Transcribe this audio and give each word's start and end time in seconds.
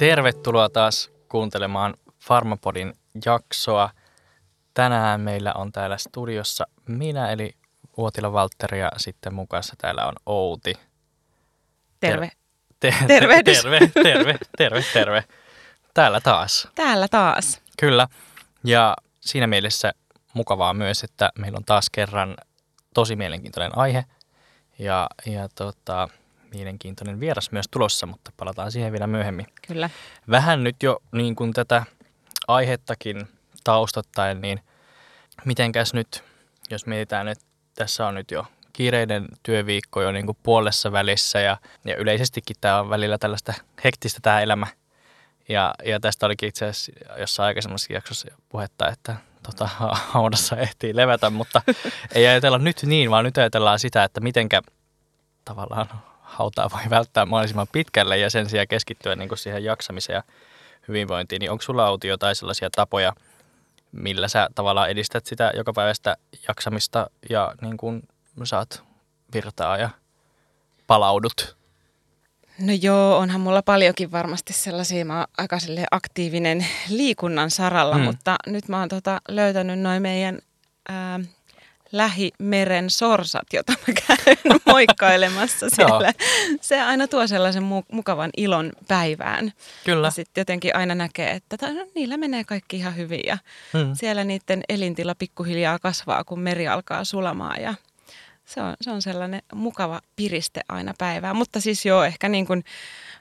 Tervetuloa 0.00 0.68
taas 0.68 1.10
kuuntelemaan 1.28 1.94
Farmapodin 2.20 2.94
jaksoa. 3.24 3.90
Tänään 4.74 5.20
meillä 5.20 5.52
on 5.54 5.72
täällä 5.72 5.98
studiossa 5.98 6.66
minä 6.86 7.30
eli 7.30 7.54
Uotila 7.96 8.32
Valtteri 8.32 8.80
ja 8.80 8.90
sitten 8.96 9.34
mukassa 9.34 9.74
täällä 9.78 10.06
on 10.06 10.14
Outi. 10.26 10.74
Terve. 12.00 12.30
Ter- 12.80 12.94
Tervehdys. 13.06 13.62
terve, 13.62 13.90
terve, 14.02 14.38
terve, 14.58 14.84
terve. 14.92 15.24
Täällä 15.94 16.20
taas. 16.20 16.68
Täällä 16.74 17.08
taas. 17.08 17.60
Kyllä. 17.80 18.08
Ja 18.64 18.96
siinä 19.20 19.46
mielessä 19.46 19.92
mukavaa 20.34 20.74
myös, 20.74 21.04
että 21.04 21.30
meillä 21.38 21.56
on 21.56 21.64
taas 21.64 21.90
kerran 21.92 22.36
tosi 22.94 23.16
mielenkiintoinen 23.16 23.78
aihe 23.78 24.04
ja, 24.78 25.06
ja 25.26 25.48
tota, 25.54 26.08
mielenkiintoinen 26.54 27.20
vieras 27.20 27.52
myös 27.52 27.66
tulossa, 27.70 28.06
mutta 28.06 28.32
palataan 28.36 28.72
siihen 28.72 28.92
vielä 28.92 29.06
myöhemmin. 29.06 29.46
Kyllä. 29.66 29.90
Vähän 30.30 30.64
nyt 30.64 30.76
jo 30.82 31.02
niin 31.12 31.36
kuin 31.36 31.52
tätä 31.52 31.84
aihettakin 32.48 33.28
taustattaen, 33.64 34.40
niin 34.40 34.60
mitenkäs 35.44 35.94
nyt, 35.94 36.24
jos 36.70 36.86
mietitään, 36.86 37.28
että 37.28 37.44
tässä 37.74 38.06
on 38.06 38.14
nyt 38.14 38.30
jo 38.30 38.46
kiireinen 38.72 39.28
työviikko 39.42 40.02
jo 40.02 40.12
niin 40.12 40.26
kuin 40.26 40.38
puolessa 40.42 40.92
välissä 40.92 41.40
ja, 41.40 41.56
ja 41.84 41.96
yleisestikin 41.96 42.56
tämä 42.60 42.80
on 42.80 42.90
välillä 42.90 43.18
tällaista 43.18 43.54
hektistä 43.84 44.20
tämä 44.22 44.40
elämä. 44.40 44.66
Ja, 45.48 45.74
ja 45.84 46.00
tästä 46.00 46.26
olikin 46.26 46.48
itse 46.48 46.66
asiassa 46.66 46.92
jossain 47.18 47.46
aikaisemmassa 47.46 47.92
jaksossa 47.92 48.28
puhetta, 48.48 48.88
että 48.88 49.16
tota, 49.42 49.68
haudassa 50.14 50.56
ehtii 50.56 50.96
levätä, 50.96 51.30
mutta 51.30 51.62
ei 52.14 52.26
ajatella 52.26 52.58
nyt 52.58 52.82
niin, 52.82 53.10
vaan 53.10 53.24
nyt 53.24 53.38
ajatellaan 53.38 53.78
sitä, 53.78 54.04
että 54.04 54.20
mitenkä 54.20 54.62
tavallaan 55.44 55.88
hautaa 56.30 56.70
voi 56.70 56.90
välttää 56.96 57.26
mahdollisimman 57.26 57.68
pitkälle 57.72 58.18
ja 58.18 58.30
sen 58.30 58.48
sijaan 58.48 58.68
keskittyä 58.68 59.16
niin 59.16 59.28
kuin 59.28 59.38
siihen 59.38 59.64
jaksamiseen 59.64 60.14
ja 60.14 60.22
hyvinvointiin. 60.88 61.40
Niin 61.40 61.50
onko 61.50 61.62
sulla 61.62 61.88
Outi 61.88 62.08
jotain 62.08 62.36
sellaisia 62.36 62.70
tapoja, 62.70 63.12
millä 63.92 64.28
sä 64.28 64.48
tavallaan 64.54 64.90
edistät 64.90 65.26
sitä 65.26 65.52
jokapäiväistä 65.56 66.16
jaksamista 66.48 67.10
ja 67.30 67.54
niin 67.62 67.76
kuin 67.76 68.02
saat 68.44 68.82
virtaa 69.34 69.78
ja 69.78 69.90
palaudut? 70.86 71.56
No 72.58 72.72
joo, 72.82 73.18
onhan 73.18 73.40
mulla 73.40 73.62
paljonkin 73.62 74.12
varmasti 74.12 74.52
sellaisia, 74.52 75.04
mä 75.04 75.18
oon 75.18 75.26
aika 75.38 75.58
aktiivinen 75.90 76.66
liikunnan 76.88 77.50
saralla, 77.50 77.98
mm. 77.98 78.04
mutta 78.04 78.36
nyt 78.46 78.68
mä 78.68 78.78
oon 78.78 78.88
tota 78.88 79.20
löytänyt 79.28 79.80
noin 79.80 80.02
meidän 80.02 80.38
ää, 80.88 81.20
lähimeren 81.92 82.90
sorsat, 82.90 83.46
jota 83.52 83.72
mä 83.72 83.94
käyn 84.06 84.60
moikkailemassa 84.66 85.66
siellä. 85.70 86.12
Se 86.60 86.80
aina 86.80 87.08
tuo 87.08 87.26
sellaisen 87.26 87.62
mu- 87.62 87.86
mukavan 87.92 88.30
ilon 88.36 88.72
päivään. 88.88 89.52
Kyllä. 89.84 90.06
Ja 90.06 90.10
sitten 90.10 90.40
jotenkin 90.40 90.76
aina 90.76 90.94
näkee, 90.94 91.30
että 91.30 91.72
no, 91.72 91.86
niillä 91.94 92.16
menee 92.16 92.44
kaikki 92.44 92.76
ihan 92.76 92.96
hyvin 92.96 93.20
ja 93.26 93.38
Mm. 93.72 93.94
siellä 93.94 94.24
niiden 94.24 94.62
elintila 94.68 95.14
pikkuhiljaa 95.14 95.78
kasvaa, 95.78 96.24
kun 96.24 96.40
meri 96.40 96.68
alkaa 96.68 97.04
sulamaan 97.04 97.62
ja 97.62 97.74
se 98.44 98.60
on, 98.62 98.74
se 98.80 98.90
on 98.90 99.02
sellainen 99.02 99.42
mukava 99.54 100.00
piriste 100.16 100.60
aina 100.68 100.94
päivää. 100.98 101.34
Mutta 101.34 101.60
siis 101.60 101.86
joo, 101.86 102.04
ehkä 102.04 102.28
niin 102.28 102.46
kuin, 102.46 102.64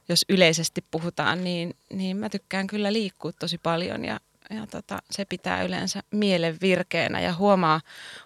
jos 0.09 0.25
yleisesti 0.29 0.83
puhutaan, 0.91 1.43
niin, 1.43 1.73
niin 1.93 2.17
mä 2.17 2.29
tykkään 2.29 2.67
kyllä 2.67 2.93
liikkua 2.93 3.31
tosi 3.39 3.57
paljon 3.57 4.05
ja, 4.05 4.19
ja 4.49 4.67
tota, 4.67 4.99
se 5.11 5.25
pitää 5.25 5.63
yleensä 5.63 6.01
mielen 6.11 6.57
virkeänä 6.61 7.19
ja 7.21 7.33
huomaa, 7.33 7.81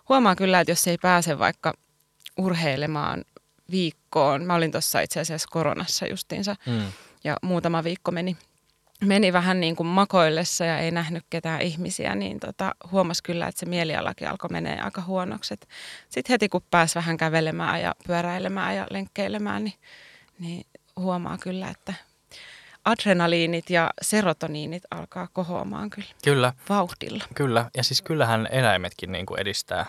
huomaa 0.10 0.36
kyllä, 0.36 0.60
että 0.60 0.72
jos 0.72 0.88
ei 0.88 0.98
pääse 0.98 1.40
vaikka 1.40 1.74
urheilemaan 2.38 3.24
viikkoon, 3.72 4.46
mä 4.46 4.56
olin 4.56 4.72
tuossa 4.72 5.00
itse 5.00 5.20
asiassa 5.20 5.48
koronassa 5.52 6.08
justiinsa 6.08 6.56
Mm. 6.66 6.92
ja 7.24 7.38
muutama 7.42 7.84
viikko 7.84 8.12
meni, 8.12 8.38
meni 9.06 9.34
vähän 9.34 9.60
niin 9.60 9.76
kuin 9.76 9.88
makoillessa 9.88 10.66
ja 10.66 10.80
ei 10.80 10.92
nähnyt 10.92 11.24
ketään 11.30 11.62
ihmisiä, 11.62 12.16
niin 12.16 12.40
tota, 12.40 12.76
huomasi 12.92 13.24
kyllä, 13.24 13.48
että 13.48 13.60
se 13.60 13.66
mielialakin 13.66 14.30
alkoi 14.30 14.50
menee 14.52 14.82
aika 14.82 15.02
huonoksi. 15.02 15.56
Sitten 16.10 16.34
heti 16.34 16.50
kun 16.50 16.62
pääsi 16.72 16.96
vähän 16.96 17.18
kävelemään 17.18 17.82
ja 17.82 17.96
pyöräilemään 18.08 18.76
ja 18.76 18.88
lenkkeilemään, 18.90 19.64
niin, 19.64 19.76
niin 20.40 20.66
huomaa 20.96 21.38
kyllä, 21.38 21.70
että 21.70 21.94
adrenaliinit 22.86 23.70
ja 23.70 23.90
serotoniinit 24.02 24.84
alkaa 24.92 25.28
kohoamaan 25.34 25.90
kyllä 25.90 26.08
Kyllä, 26.24 26.54
vauhdilla. 26.70 27.24
kyllä. 27.36 27.70
Ja 27.78 27.84
siis 27.84 28.02
kyllähän 28.02 28.48
eläimetkin 28.52 29.12
niin 29.12 29.26
kuin 29.26 29.40
edistää, 29.40 29.86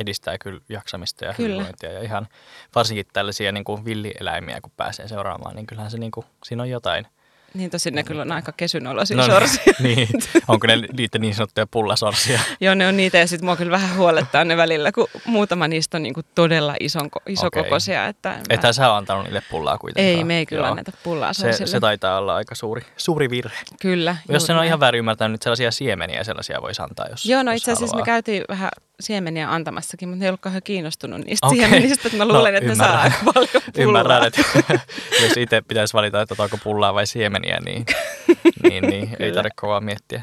edistää 0.00 0.38
kyllä 0.38 0.60
jaksamista 0.68 1.24
ja 1.24 1.34
Kyllä. 1.34 1.48
hyvinvointia. 1.48 1.92
Ja 1.92 2.02
ihan 2.02 2.28
varsinkin 2.74 3.06
tällaisia 3.12 3.52
niin 3.52 3.64
kuin 3.64 3.84
villieläimiä, 3.84 4.60
kun 4.60 4.72
pääsee 4.76 5.08
seuraamaan, 5.08 5.56
niin 5.56 5.66
kyllähän 5.66 5.90
se 5.90 5.98
niin 5.98 6.10
kuin, 6.12 6.26
siinä 6.44 6.62
on 6.62 6.70
jotain. 6.70 7.06
Niin 7.54 7.70
tosin 7.70 7.94
ne 7.94 8.02
kyllä 8.02 8.22
on 8.22 8.32
aika 8.32 8.52
kesynoloisia 8.52 9.16
No, 9.16 9.26
no, 9.26 9.32
sorsia. 9.34 9.72
niin, 9.82 10.08
onko 10.48 10.66
ne 10.66 10.76
niitä 10.96 11.18
niin 11.18 11.34
sanottuja 11.34 11.66
pullasorsia? 11.66 12.40
Joo, 12.60 12.74
ne 12.74 12.86
on 12.88 12.96
niitä 12.96 13.18
ja 13.18 13.26
sitten 13.26 13.44
mua 13.44 13.56
kyllä 13.56 13.70
vähän 13.70 13.96
huolettaa 13.96 14.44
ne 14.44 14.56
välillä, 14.56 14.92
kun 14.92 15.06
muutama 15.24 15.68
niistä 15.68 15.96
on 15.96 16.02
niinku 16.02 16.20
todella 16.34 16.74
ison, 16.80 17.08
isokokoisia. 17.28 18.06
Että 18.06 18.28
mä- 18.28 18.40
Ethän 18.50 18.74
sä 18.74 18.88
ole 18.88 18.96
antanut 18.96 19.24
niille 19.24 19.42
pullaa 19.50 19.78
kuitenkaan. 19.78 20.16
Ei, 20.18 20.24
me 20.24 20.38
ei 20.38 20.46
kyllä 20.46 20.62
Joo. 20.62 20.70
anneta 20.70 20.92
pullaa 21.04 21.32
Se, 21.32 21.66
se 21.66 21.80
taitaa 21.80 22.18
olla 22.18 22.34
aika 22.36 22.54
suuri, 22.54 22.82
suuri 22.96 23.30
virhe. 23.30 23.56
Kyllä. 23.80 24.16
Jos 24.28 24.46
sen 24.46 24.56
on 24.56 24.64
ihan 24.64 24.80
väärin 24.80 24.98
ymmärtänyt, 24.98 25.32
nyt 25.32 25.42
sellaisia 25.42 25.70
siemeniä 25.70 26.24
sellaisia 26.24 26.62
voisi 26.62 26.82
antaa, 26.82 27.06
jos 27.10 27.26
Joo, 27.26 27.42
no 27.42 27.52
itse 27.52 27.72
asiassa 27.72 27.96
me 27.96 28.02
käytiin 28.02 28.44
vähän 28.48 28.70
siemeniä 29.00 29.52
antamassakin, 29.52 30.08
mutta 30.08 30.18
ne 30.20 30.24
ei 30.26 30.28
ollut 30.28 30.40
kauhean 30.40 30.62
kiinnostunut 30.62 31.20
niistä 31.20 31.46
okay. 31.46 31.58
siemenistä, 31.58 32.08
että 32.08 32.18
mä 32.18 32.24
No, 32.24 32.34
luulen, 32.34 32.54
että 32.54 32.68
ne 32.68 32.74
saa 32.74 32.86
ymmärrän. 32.86 33.12
aika 33.12 33.32
paljon 33.34 33.48
pullaa. 33.74 33.88
Ymmärrän, 33.88 34.24
että 34.26 34.42
jos 35.22 35.36
itse 35.36 35.60
pitäisi 35.60 35.94
valita, 35.94 36.20
että 36.22 36.34
otaanko 36.34 36.58
pullaa 36.64 36.94
vai 36.94 37.06
siemeniä, 37.06 37.58
niin, 37.64 37.86
niin, 38.62 38.84
niin 38.84 39.16
ei 39.18 39.32
tarvitse 39.32 39.54
kovaa 39.60 39.80
miettiä. 39.80 40.22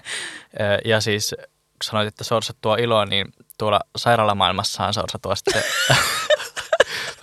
Ja 0.86 1.02
siis 1.02 1.36
kun 1.40 1.84
sanoit, 1.84 2.08
että 2.08 2.24
sorsat 2.24 2.58
tuo 2.62 2.76
iloa, 2.76 3.06
niin 3.06 3.26
tuolla 3.58 3.80
sairaalamaailmassahan 3.98 4.94
sorsa 4.94 5.20
tuo 5.22 5.36
sitten 5.36 5.64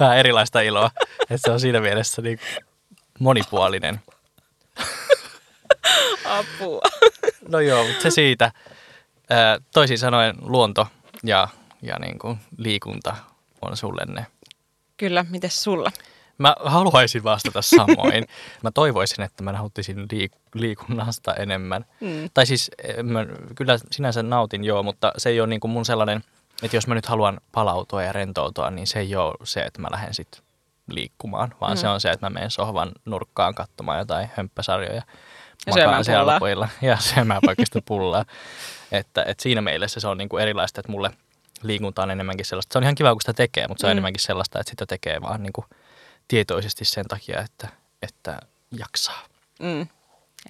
vähän 0.00 0.18
erilaista 0.18 0.60
iloa. 0.60 0.90
Että 1.20 1.38
se 1.44 1.50
on 1.50 1.60
siinä 1.60 1.80
mielessä 1.80 2.22
niin 2.22 2.38
monipuolinen. 3.18 4.00
Apua. 6.24 6.80
No 7.48 7.60
joo, 7.60 7.84
mutta 7.84 8.02
se 8.02 8.10
siitä. 8.10 8.52
Toisin 9.74 9.98
sanoen 9.98 10.34
luonto 10.40 10.86
ja, 11.22 11.48
ja 11.82 11.98
niin 11.98 12.18
kuin 12.18 12.38
liikunta 12.56 13.16
on 13.62 13.76
sulle 13.76 14.02
ne 14.06 14.26
Kyllä, 14.96 15.24
mites 15.30 15.62
sulla? 15.62 15.90
Mä 16.38 16.56
haluaisin 16.64 17.24
vastata 17.24 17.62
samoin. 17.76 18.24
mä 18.62 18.70
toivoisin, 18.70 19.24
että 19.24 19.42
mä 19.42 19.52
nauttisin 19.52 19.98
liik- 20.12 20.38
liikunnasta 20.54 21.34
enemmän. 21.34 21.84
Mm. 22.00 22.30
Tai 22.34 22.46
siis 22.46 22.70
eh, 22.84 23.02
mä 23.02 23.26
kyllä 23.54 23.78
sinänsä 23.90 24.22
nautin 24.22 24.64
joo, 24.64 24.82
mutta 24.82 25.12
se 25.18 25.30
ei 25.30 25.40
ole 25.40 25.46
niin 25.48 25.60
kuin 25.60 25.70
mun 25.70 25.84
sellainen, 25.84 26.24
että 26.62 26.76
jos 26.76 26.86
mä 26.86 26.94
nyt 26.94 27.06
haluan 27.06 27.40
palautua 27.52 28.02
ja 28.02 28.12
rentoutua, 28.12 28.70
niin 28.70 28.86
se 28.86 28.98
ei 28.98 29.16
ole 29.16 29.34
se, 29.44 29.60
että 29.60 29.80
mä 29.80 29.88
lähden 29.90 30.14
sit 30.14 30.42
liikkumaan, 30.90 31.54
vaan 31.60 31.72
Mm. 31.72 31.76
se 31.80 31.88
on 31.88 32.00
se, 32.00 32.10
että 32.10 32.26
mä 32.26 32.30
menen 32.30 32.50
sohvan 32.50 32.92
nurkkaan 33.04 33.54
katsomaan 33.54 33.98
jotain 33.98 34.30
hömppäsarjoja. 34.36 35.02
Ja 35.66 35.72
siellä 35.72 36.20
pullaa. 36.20 36.34
loppuilla 36.34 36.68
ja 36.82 36.96
sitä 36.96 37.82
pullaa. 37.86 38.24
Että, 38.92 39.24
että 39.26 39.42
siinä 39.42 39.60
mielessä 39.60 40.00
se 40.00 40.08
on 40.08 40.18
niin 40.18 40.28
kuin 40.28 40.42
erilaista, 40.42 40.80
että 40.80 40.92
mulle 40.92 41.10
liikunta 41.62 42.02
on 42.02 42.10
enemmänkin 42.10 42.46
sellaista. 42.46 42.72
Se 42.72 42.78
on 42.78 42.82
ihan 42.82 42.94
kiva, 42.94 43.12
kun 43.12 43.20
sitä 43.20 43.32
tekee, 43.32 43.68
mutta 43.68 43.80
se 43.80 43.86
on 43.86 43.88
Mm. 43.90 43.92
enemmänkin 43.92 44.20
sellaista, 44.20 44.60
että 44.60 44.70
sitä 44.70 44.86
tekee 44.86 45.20
vaan 45.22 45.42
niin 45.42 45.52
kuin 45.52 45.66
tietoisesti 46.28 46.84
sen 46.84 47.04
takia, 47.08 47.40
että, 47.40 47.68
että 48.02 48.38
jaksaa. 48.78 49.22
Mm. 49.60 49.82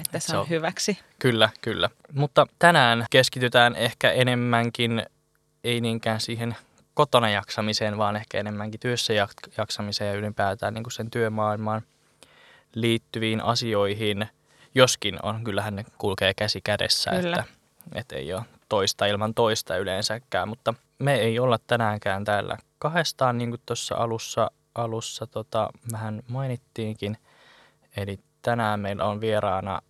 Että 0.01 0.19
Se 0.19 0.27
se 0.27 0.37
on 0.37 0.49
hyväksi. 0.49 0.99
Kyllä, 1.19 1.49
kyllä. 1.61 1.91
Mutta 2.13 2.47
tänään 2.59 3.07
keskitytään 3.11 3.77
ehkä 3.77 4.11
enemmänkin, 4.11 5.07
ei 5.65 5.81
niinkään 5.81 6.21
siihen 6.21 6.57
kotona 6.95 7.31
jaksamiseen, 7.31 7.99
vaan 7.99 8.17
ehkä 8.17 8.39
enemmänkin 8.39 8.81
työssä 8.81 9.13
jak- 9.13 9.53
jaksamiseen 9.59 10.09
ja 10.09 10.15
ylipäätään 10.15 10.75
niin 10.75 10.85
kuin 10.85 10.93
sen 10.93 11.11
työmaailmaan 11.11 11.83
liittyviin 12.75 13.41
asioihin. 13.41 14.29
Joskin 14.75 15.19
on, 15.23 15.45
kyllähän 15.45 15.77
ne 15.77 15.85
kulkee 15.99 16.35
käsi 16.35 16.61
kädessä, 16.61 17.11
Kyllä. 17.11 17.37
että, 17.37 17.53
että 17.95 18.17
ei 18.17 18.35
ole 18.35 18.43
toista 18.69 19.07
ilman 19.07 19.35
toista 19.35 19.77
yleensäkään. 19.77 20.49
Mutta 20.49 20.75
me 20.99 21.15
ei 21.15 21.39
olla 21.39 21.59
tänäänkään 21.67 22.25
täällä 22.25 22.59
kahdestaan, 22.79 23.39
niin 23.39 23.51
kuin 23.51 23.61
tuossa 23.67 23.95
alussa, 23.95 24.51
alussa 24.75 25.27
tota, 25.27 25.71
vähän 25.93 26.23
mainittiinkin. 26.29 27.19
Eli 27.97 28.19
tänään 28.43 28.81
meillä 28.81 29.05
on 29.05 29.21
vieraana 29.21 29.83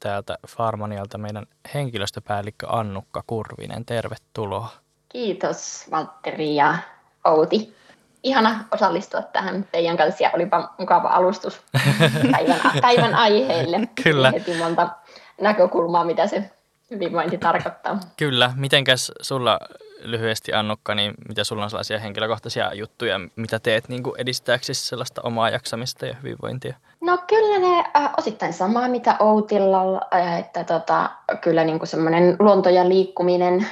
täältä 0.00 0.38
Farmanialta 0.48 1.18
meidän 1.18 1.46
henkilöstöpäällikkö 1.74 2.66
Annukka 2.68 3.24
Kurvinen. 3.26 3.84
Tervetuloa. 3.84 4.68
Kiitos 5.08 5.86
Valtteri 5.90 6.56
ja 6.56 6.78
Outi. 7.24 7.76
Ihana 8.22 8.64
osallistua 8.70 9.22
tähän 9.22 9.66
teidän 9.72 9.96
kanssa 9.96 10.24
ja 10.24 10.30
olipa 10.34 10.74
mukava 10.78 11.08
alustus 11.08 11.60
päivän, 12.32 12.60
päivän 12.80 13.14
aiheelle. 13.14 13.88
Kyllä. 14.02 14.30
Heti 14.30 14.54
monta 14.54 14.88
näkökulmaa, 15.40 16.04
mitä 16.04 16.26
se 16.26 16.50
hyvinvointi 16.90 17.38
tarkoittaa. 17.38 18.00
Kyllä, 18.16 18.52
mitenkäs 18.56 19.12
sulla 19.20 19.58
lyhyesti 20.02 20.52
Annukka, 20.52 20.94
niin 20.94 21.14
mitä 21.28 21.44
sulla 21.44 21.64
on 21.64 21.70
sellaisia 21.70 21.98
henkilökohtaisia 21.98 22.74
juttuja, 22.74 23.20
mitä 23.36 23.58
teet 23.58 23.88
niin 23.88 24.02
kuin 24.02 24.14
edistääksesi 24.18 24.86
sellaista 24.86 25.22
omaa 25.24 25.50
jaksamista 25.50 26.06
ja 26.06 26.14
hyvinvointia? 26.14 26.74
No 27.00 27.18
kyllä 27.26 27.58
ne 27.58 27.84
äh, 27.96 28.10
osittain 28.18 28.52
samaa, 28.52 28.88
mitä 28.88 29.16
Outilla, 29.20 30.00
äh, 30.14 30.38
että 30.38 30.64
tota, 30.64 31.10
kyllä 31.40 31.64
niin 31.64 31.78
kuin 31.78 31.88
semmoinen 31.88 32.36
luonto 32.38 32.68
ja 32.68 32.88
liikkuminen 32.88 33.66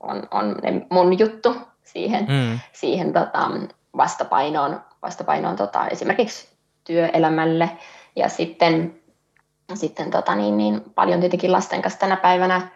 on, 0.00 0.28
on 0.30 0.56
ne 0.62 0.86
mun 0.90 1.18
juttu 1.18 1.56
siihen, 1.84 2.26
mm. 2.28 2.58
siihen 2.72 3.12
tota, 3.12 3.50
vastapainoon, 3.96 4.80
vastapainoon 5.02 5.56
tota, 5.56 5.88
esimerkiksi 5.88 6.48
työelämälle. 6.84 7.70
Ja 8.16 8.28
sitten, 8.28 9.00
sitten 9.74 10.10
tota, 10.10 10.34
niin, 10.34 10.56
niin, 10.56 10.80
paljon 10.94 11.20
tietenkin 11.20 11.52
lasten 11.52 11.82
kanssa 11.82 12.00
tänä 12.00 12.16
päivänä 12.16 12.68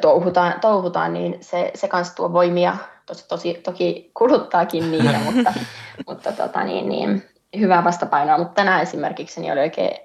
touhutaan, 0.00 0.60
touhutaan 0.60 1.12
niin 1.12 1.36
se, 1.40 1.70
se 1.74 1.88
kanssa 1.88 2.14
tuo 2.14 2.32
voimia. 2.32 2.76
Tosi, 3.06 3.28
tosi, 3.28 3.54
toki 3.54 4.10
kuluttaakin 4.14 4.92
niitä, 4.92 5.18
mutta, 5.18 5.52
mutta 6.08 6.32
tota, 6.32 6.64
niin, 6.64 6.88
niin, 6.88 7.22
hyvää 7.58 7.84
vastapainoa. 7.84 8.38
Mutta 8.38 8.54
tänään 8.54 8.82
esimerkiksi 8.82 9.40
niin 9.40 9.52
oli 9.52 9.60
oikein 9.60 9.96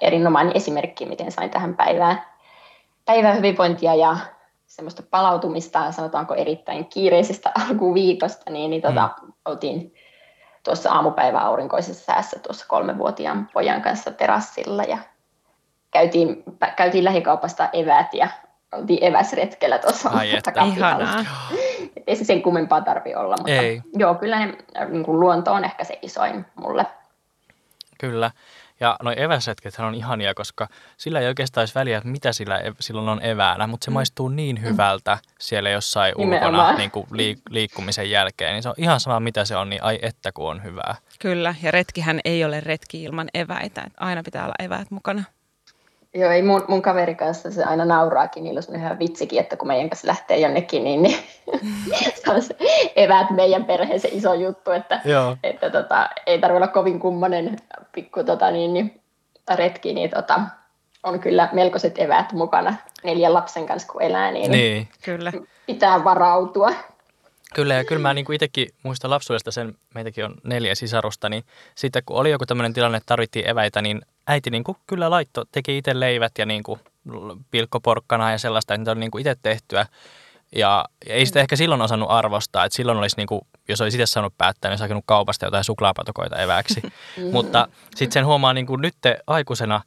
erinomainen 0.00 0.56
esimerkki, 0.56 1.06
miten 1.06 1.32
sain 1.32 1.50
tähän 1.50 1.76
päivään, 1.76 2.22
päivään 3.04 3.36
hyvinvointia 3.36 3.94
ja 3.94 4.16
semmoista 4.66 5.02
palautumista, 5.10 5.92
sanotaanko 5.92 6.34
erittäin 6.34 6.86
kiireisestä 6.86 7.52
alkuviikosta, 7.68 8.50
niin, 8.50 8.70
niin 8.70 8.82
tota, 8.82 9.10
mm. 9.22 9.31
Oltiin 9.44 9.94
tuossa 10.64 10.92
aamupäivä 10.92 11.38
aurinkoisessa 11.38 12.04
säässä 12.04 12.38
tuossa 12.38 12.66
kolmevuotiaan 12.68 13.48
pojan 13.52 13.82
kanssa 13.82 14.10
terassilla 14.10 14.82
ja 14.82 14.98
käytiin, 15.90 16.42
käytiin 16.76 17.04
lähikaupasta 17.04 17.68
eväät 17.72 18.14
ja 18.14 18.28
oltiin 18.72 19.04
eväsretkellä 19.04 19.78
tuossa 19.78 20.10
Ihanaa. 20.66 21.24
Ei 22.06 22.16
se 22.16 22.24
sen 22.24 22.42
kummempaa 22.42 22.80
tarvi 22.80 23.14
olla, 23.14 23.36
mutta 23.38 23.52
Ei. 23.52 23.82
joo, 23.94 24.14
kyllä 24.14 24.46
ne, 24.46 24.58
niin 24.88 25.04
kuin 25.04 25.20
luonto 25.20 25.52
on 25.52 25.64
ehkä 25.64 25.84
se 25.84 25.98
isoin 26.02 26.46
mulle. 26.54 26.86
Kyllä. 27.98 28.30
Ja 28.82 28.96
noi 29.02 29.14
eväsretkethän 29.16 29.88
on 29.88 29.94
ihania, 29.94 30.34
koska 30.34 30.68
sillä 30.96 31.20
ei 31.20 31.26
oikeastaan 31.28 31.62
olisi 31.62 31.74
väliä, 31.74 31.98
että 31.98 32.08
mitä 32.08 32.32
sillä 32.32 32.60
silloin 32.80 33.08
on 33.08 33.24
eväänä, 33.24 33.66
mutta 33.66 33.84
se 33.84 33.90
mm. 33.90 33.92
maistuu 33.92 34.28
niin 34.28 34.62
hyvältä 34.62 35.18
siellä 35.38 35.70
jossain 35.70 36.14
Nimenomaan. 36.18 36.54
ulkona 36.54 36.78
niin 36.78 36.90
kuin 36.90 37.06
liik- 37.06 37.42
liikkumisen 37.50 38.10
jälkeen. 38.10 38.52
Niin 38.52 38.62
se 38.62 38.68
on 38.68 38.74
ihan 38.76 39.00
sama, 39.00 39.20
mitä 39.20 39.44
se 39.44 39.56
on, 39.56 39.70
niin 39.70 39.82
ai 39.82 39.98
että 40.02 40.32
kun 40.32 40.50
on 40.50 40.62
hyvää. 40.62 40.94
Kyllä, 41.18 41.54
ja 41.62 41.70
retkihän 41.70 42.20
ei 42.24 42.44
ole 42.44 42.60
retki 42.60 43.02
ilman 43.02 43.28
eväitä. 43.34 43.84
Aina 43.96 44.22
pitää 44.22 44.44
olla 44.44 44.54
eväät 44.58 44.90
mukana. 44.90 45.24
Joo, 46.14 46.30
ei 46.30 46.42
mun, 46.42 46.64
mun 46.68 46.82
kaveri 46.82 47.14
kanssa 47.14 47.50
se 47.50 47.64
aina 47.64 47.84
nauraakin, 47.84 48.44
niillä 48.44 48.60
on 48.68 48.76
ihan 48.76 48.98
vitsikin, 48.98 49.40
että 49.40 49.56
kun 49.56 49.68
meidän 49.68 49.90
kanssa 49.90 50.08
lähtee 50.08 50.38
jonnekin, 50.38 50.84
niin, 50.84 51.02
niin 51.02 51.18
se 52.24 52.30
on 52.30 52.42
se 52.42 52.56
eväät 52.96 53.30
meidän 53.30 53.64
perheeseen 53.64 54.14
iso 54.14 54.34
juttu, 54.34 54.70
että, 54.70 55.00
Joo. 55.04 55.36
että 55.42 55.70
tota, 55.70 56.08
ei 56.26 56.38
tarvitse 56.38 56.56
olla 56.56 56.72
kovin 56.72 57.00
kummonen 57.00 57.56
pikku 57.92 58.24
tota, 58.24 58.50
niin, 58.50 58.74
niin, 58.74 59.00
retki, 59.54 59.94
niin 59.94 60.10
tota, 60.10 60.40
on 61.02 61.20
kyllä 61.20 61.48
melkoiset 61.52 61.98
eväät 61.98 62.32
mukana 62.32 62.74
neljän 63.04 63.34
lapsen 63.34 63.66
kanssa, 63.66 63.92
kun 63.92 64.02
elää, 64.02 64.30
niin, 64.30 64.50
niin. 64.50 64.88
Kyllä. 65.04 65.32
pitää 65.66 66.04
varautua. 66.04 66.70
Kyllä, 67.54 67.74
ja 67.74 67.84
kyllä 67.84 68.02
mä 68.02 68.14
niin 68.14 68.32
itsekin 68.32 68.68
muistan 68.82 69.10
lapsuudesta 69.10 69.50
sen, 69.50 69.74
meitäkin 69.94 70.24
on 70.24 70.34
neljä 70.44 70.74
sisarusta, 70.74 71.28
niin 71.28 71.44
sitten 71.74 72.02
kun 72.06 72.16
oli 72.16 72.30
joku 72.30 72.46
tämmöinen 72.46 72.72
tilanne, 72.72 72.96
että 72.96 73.06
tarvittiin 73.06 73.48
eväitä, 73.48 73.82
niin 73.82 74.02
äiti 74.26 74.50
niin 74.50 74.64
kuin 74.64 74.76
kyllä 74.86 75.10
laitto, 75.10 75.44
teki 75.52 75.78
itse 75.78 76.00
leivät 76.00 76.32
ja 76.38 76.46
niin 76.46 76.62
kuin 76.62 76.80
pilkkoporkkana 77.50 78.30
ja 78.30 78.38
sellaista, 78.38 78.74
että 78.74 78.78
niitä 78.78 78.90
oli 78.90 79.00
niin 79.00 79.10
kuin 79.10 79.20
itse 79.20 79.36
tehtyä. 79.42 79.86
Ja, 80.56 80.84
ja 81.06 81.14
ei 81.14 81.26
sitä 81.26 81.40
ehkä 81.40 81.56
silloin 81.56 81.82
osannut 81.82 82.10
arvostaa, 82.10 82.64
että 82.64 82.76
silloin 82.76 82.98
olisi, 82.98 83.16
niin 83.16 83.26
kuin, 83.26 83.40
jos 83.68 83.80
olisi 83.80 83.96
itse 83.96 84.06
saanut 84.06 84.34
päättää, 84.38 84.68
niin 84.68 84.72
olisi 84.72 84.84
hakenut 84.84 85.04
kaupasta 85.06 85.44
jotain 85.44 85.64
suklaapatokoita 85.64 86.36
eväksi. 86.36 86.82
Mutta 87.32 87.68
sitten 87.96 88.12
sen 88.12 88.26
huomaa 88.26 88.52
niin 88.52 88.66
kuin 88.66 88.80
nyt 88.80 88.94
aikuisena, 89.26 89.80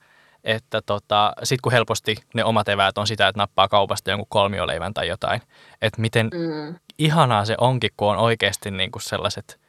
että 0.43 0.81
tota, 0.81 1.33
sitten 1.43 1.61
kun 1.61 1.71
helposti 1.71 2.15
ne 2.33 2.43
omat 2.43 2.69
eväät 2.69 2.97
on 2.97 3.07
sitä, 3.07 3.27
että 3.27 3.41
nappaa 3.41 3.67
kaupasta 3.67 4.09
jonkun 4.09 4.27
kolmioleivän 4.29 4.93
tai 4.93 5.07
jotain, 5.07 5.41
että 5.81 6.01
miten 6.01 6.29
mm. 6.33 6.75
ihanaa 6.97 7.45
se 7.45 7.55
onkin, 7.57 7.91
kun 7.97 8.11
on 8.11 8.17
oikeasti 8.17 8.71
niin 8.71 8.91
kuin 8.91 9.01
sellaiset, 9.01 9.59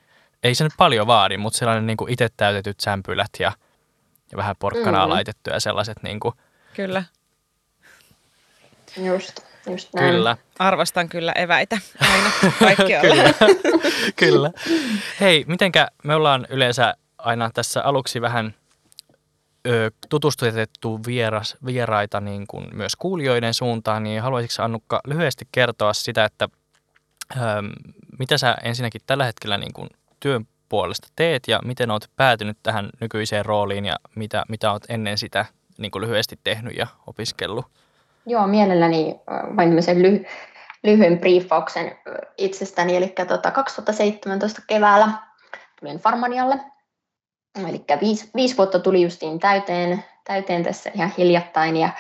ei 0.42 0.54
se 0.54 0.64
nyt 0.64 0.72
paljon 0.76 1.06
vaadi, 1.06 1.36
mutta 1.36 1.58
sellainen 1.58 1.86
niin 1.86 1.96
kuin 1.96 2.12
itse 2.12 2.28
täytetyt 2.36 2.80
sämpylät 2.80 3.30
ja– 3.38 3.52
ja 4.32 4.37
vähän 4.37 4.56
porkkanaa 4.58 5.06
mm. 5.06 5.12
laitettu 5.12 5.50
ja 5.50 5.61
sellaiset 5.61 6.02
niin 6.02 6.20
kuin... 6.20 6.34
Kyllä. 6.75 7.05
Just, 8.96 9.40
just 9.67 9.94
näin. 9.94 10.14
Kyllä. 10.14 10.37
Arvostan 10.58 11.08
kyllä 11.08 11.32
eväitä 11.32 11.78
aina 12.00 12.31
kaikkialla. 12.58 13.14
kyllä. 13.14 13.34
kyllä. 14.23 14.50
Hei, 15.20 15.44
mitenkä 15.49 15.88
me 16.05 16.14
ollaan 16.14 16.46
yleensä 16.50 16.94
aina 17.19 17.50
tässä 17.55 17.82
aluksi 17.82 18.20
vähän 18.20 18.55
ö, 19.67 19.90
tutustutettu 20.08 21.00
vieras, 21.06 21.56
vieraita 21.67 22.20
niin 22.20 22.46
kuin 22.46 22.76
myös 22.76 22.96
kuulijoiden 22.96 23.55
suuntaan, 23.55 24.02
niin 24.02 24.23
haluaisitko 24.23 24.62
Annukka 24.62 25.00
lyhyesti 25.06 25.49
kertoa 25.52 25.93
sitä, 25.93 26.25
että 26.25 26.49
ö, 27.37 27.38
mitä 28.19 28.38
sä 28.38 28.56
ensinnäkin 28.62 29.00
tällä 29.06 29.25
hetkellä 29.25 29.58
niin 29.58 29.73
kuin 29.73 29.88
työn 30.20 30.46
puolesta 30.68 31.08
teet 31.16 31.42
ja 31.48 31.60
miten 31.64 31.90
olet 31.90 32.10
päätynyt 32.16 32.58
tähän 32.62 32.90
nykyiseen 33.00 33.46
rooliin 33.46 33.84
ja 33.84 33.96
mitä, 34.16 34.44
mitä 34.48 34.72
olet 34.72 34.84
ennen 34.88 35.18
sitä 35.18 35.44
niin 35.78 35.90
kuin 35.90 36.02
lyhyesti 36.02 36.38
tehnyt 36.44 36.76
ja 36.76 36.86
opiskellut? 37.06 37.66
Joo, 38.26 38.46
mielelläni 38.46 39.20
vain 39.56 39.68
tämmöisen 39.68 40.02
ly- 40.02 40.24
lyhyen 40.82 41.18
briefauksen 41.18 41.98
itsestäni. 42.38 42.96
Eli 42.96 43.14
tota 43.28 43.50
2017 43.50 44.62
keväällä 44.66 45.08
tulin 45.80 45.98
Farmanialle. 45.98 46.60
Eli 47.68 47.84
viisi, 48.00 48.30
viisi 48.34 48.56
vuotta 48.56 48.78
tuli 48.78 49.02
justiin 49.02 49.38
täyteen, 49.38 50.04
täyteen 50.24 50.62
tässä 50.62 50.90
ihan 50.94 51.12
hiljattain. 51.18 51.76
Ja, 51.76 51.90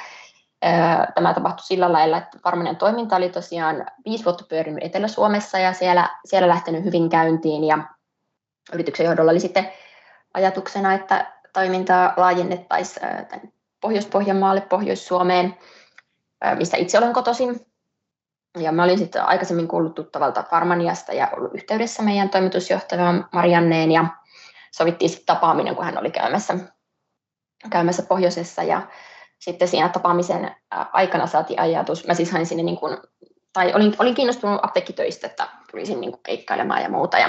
ää, 0.62 1.12
tämä 1.14 1.34
tapahtui 1.34 1.66
sillä 1.66 1.92
lailla, 1.92 2.18
että 2.18 2.38
Farmanian 2.42 2.76
toiminta 2.76 3.16
oli 3.16 3.28
tosiaan 3.28 3.86
viisi 4.04 4.24
vuotta 4.24 4.44
pyörinyt 4.48 4.84
Etelä-Suomessa 4.84 5.58
ja 5.58 5.72
siellä, 5.72 6.08
siellä 6.24 6.48
lähtenyt 6.48 6.84
hyvin 6.84 7.08
käyntiin. 7.08 7.64
Ja 7.64 7.78
yrityksen 8.72 9.06
johdolla. 9.06 9.30
Oli 9.30 9.40
sitten 9.40 9.72
ajatuksena, 10.34 10.94
että 10.94 11.32
toimintaa 11.52 12.14
laajennettaisiin 12.16 13.06
Pohjois-Pohjanmaalle, 13.80 14.60
Pohjois-Suomeen, 14.60 15.58
mistä 16.54 16.76
itse 16.76 16.98
olen 16.98 17.12
kotoisin. 17.12 17.66
Ja 18.58 18.72
mä 18.72 18.84
olin 18.84 18.98
sitten 18.98 19.22
aikaisemmin 19.22 19.68
kuullut 19.68 19.94
tuttavalta 19.94 20.42
Farmaniasta 20.42 21.12
ja 21.12 21.28
ollut 21.36 21.54
yhteydessä 21.54 22.02
meidän 22.02 22.30
toimitusjohtajaan 22.30 23.28
Marianneen 23.32 23.92
ja 23.92 24.04
sovittiin 24.70 25.08
sitten 25.08 25.26
tapaaminen, 25.26 25.76
kun 25.76 25.84
hän 25.84 25.98
oli 25.98 26.10
käymässä, 26.10 26.54
käymässä 27.70 28.02
pohjoisessa. 28.02 28.62
Ja 28.62 28.82
sitten 29.38 29.68
siinä 29.68 29.88
tapaamisen 29.88 30.56
aikana 30.70 31.26
saatiin 31.26 31.60
ajatus, 31.60 32.06
mä 32.06 32.14
siis 32.14 32.32
hain 32.32 32.46
sinne 32.46 32.62
niin 32.62 32.78
kuin, 32.78 32.98
tai 33.52 33.74
olin, 33.74 33.94
olin 33.98 34.14
kiinnostunut 34.14 34.60
apteekkitöistä, 34.62 35.26
että 35.26 35.48
tulisin 35.70 36.00
niin 36.00 36.12
kuin 36.12 36.22
keikkailemaan 36.22 36.82
ja 36.82 36.88
muuta. 36.88 37.18
Ja 37.18 37.28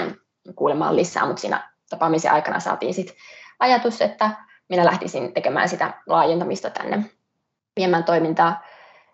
kuulemaan 0.54 0.96
lisää, 0.96 1.26
mutta 1.26 1.40
siinä 1.40 1.70
tapaamisen 1.90 2.32
aikana 2.32 2.60
saatiin 2.60 2.94
sitten 2.94 3.16
ajatus, 3.58 4.00
että 4.00 4.30
minä 4.68 4.84
lähtisin 4.84 5.34
tekemään 5.34 5.68
sitä 5.68 5.94
laajentamista 6.06 6.70
tänne 6.70 7.04
viemään 7.76 8.04
toimintaa 8.04 8.64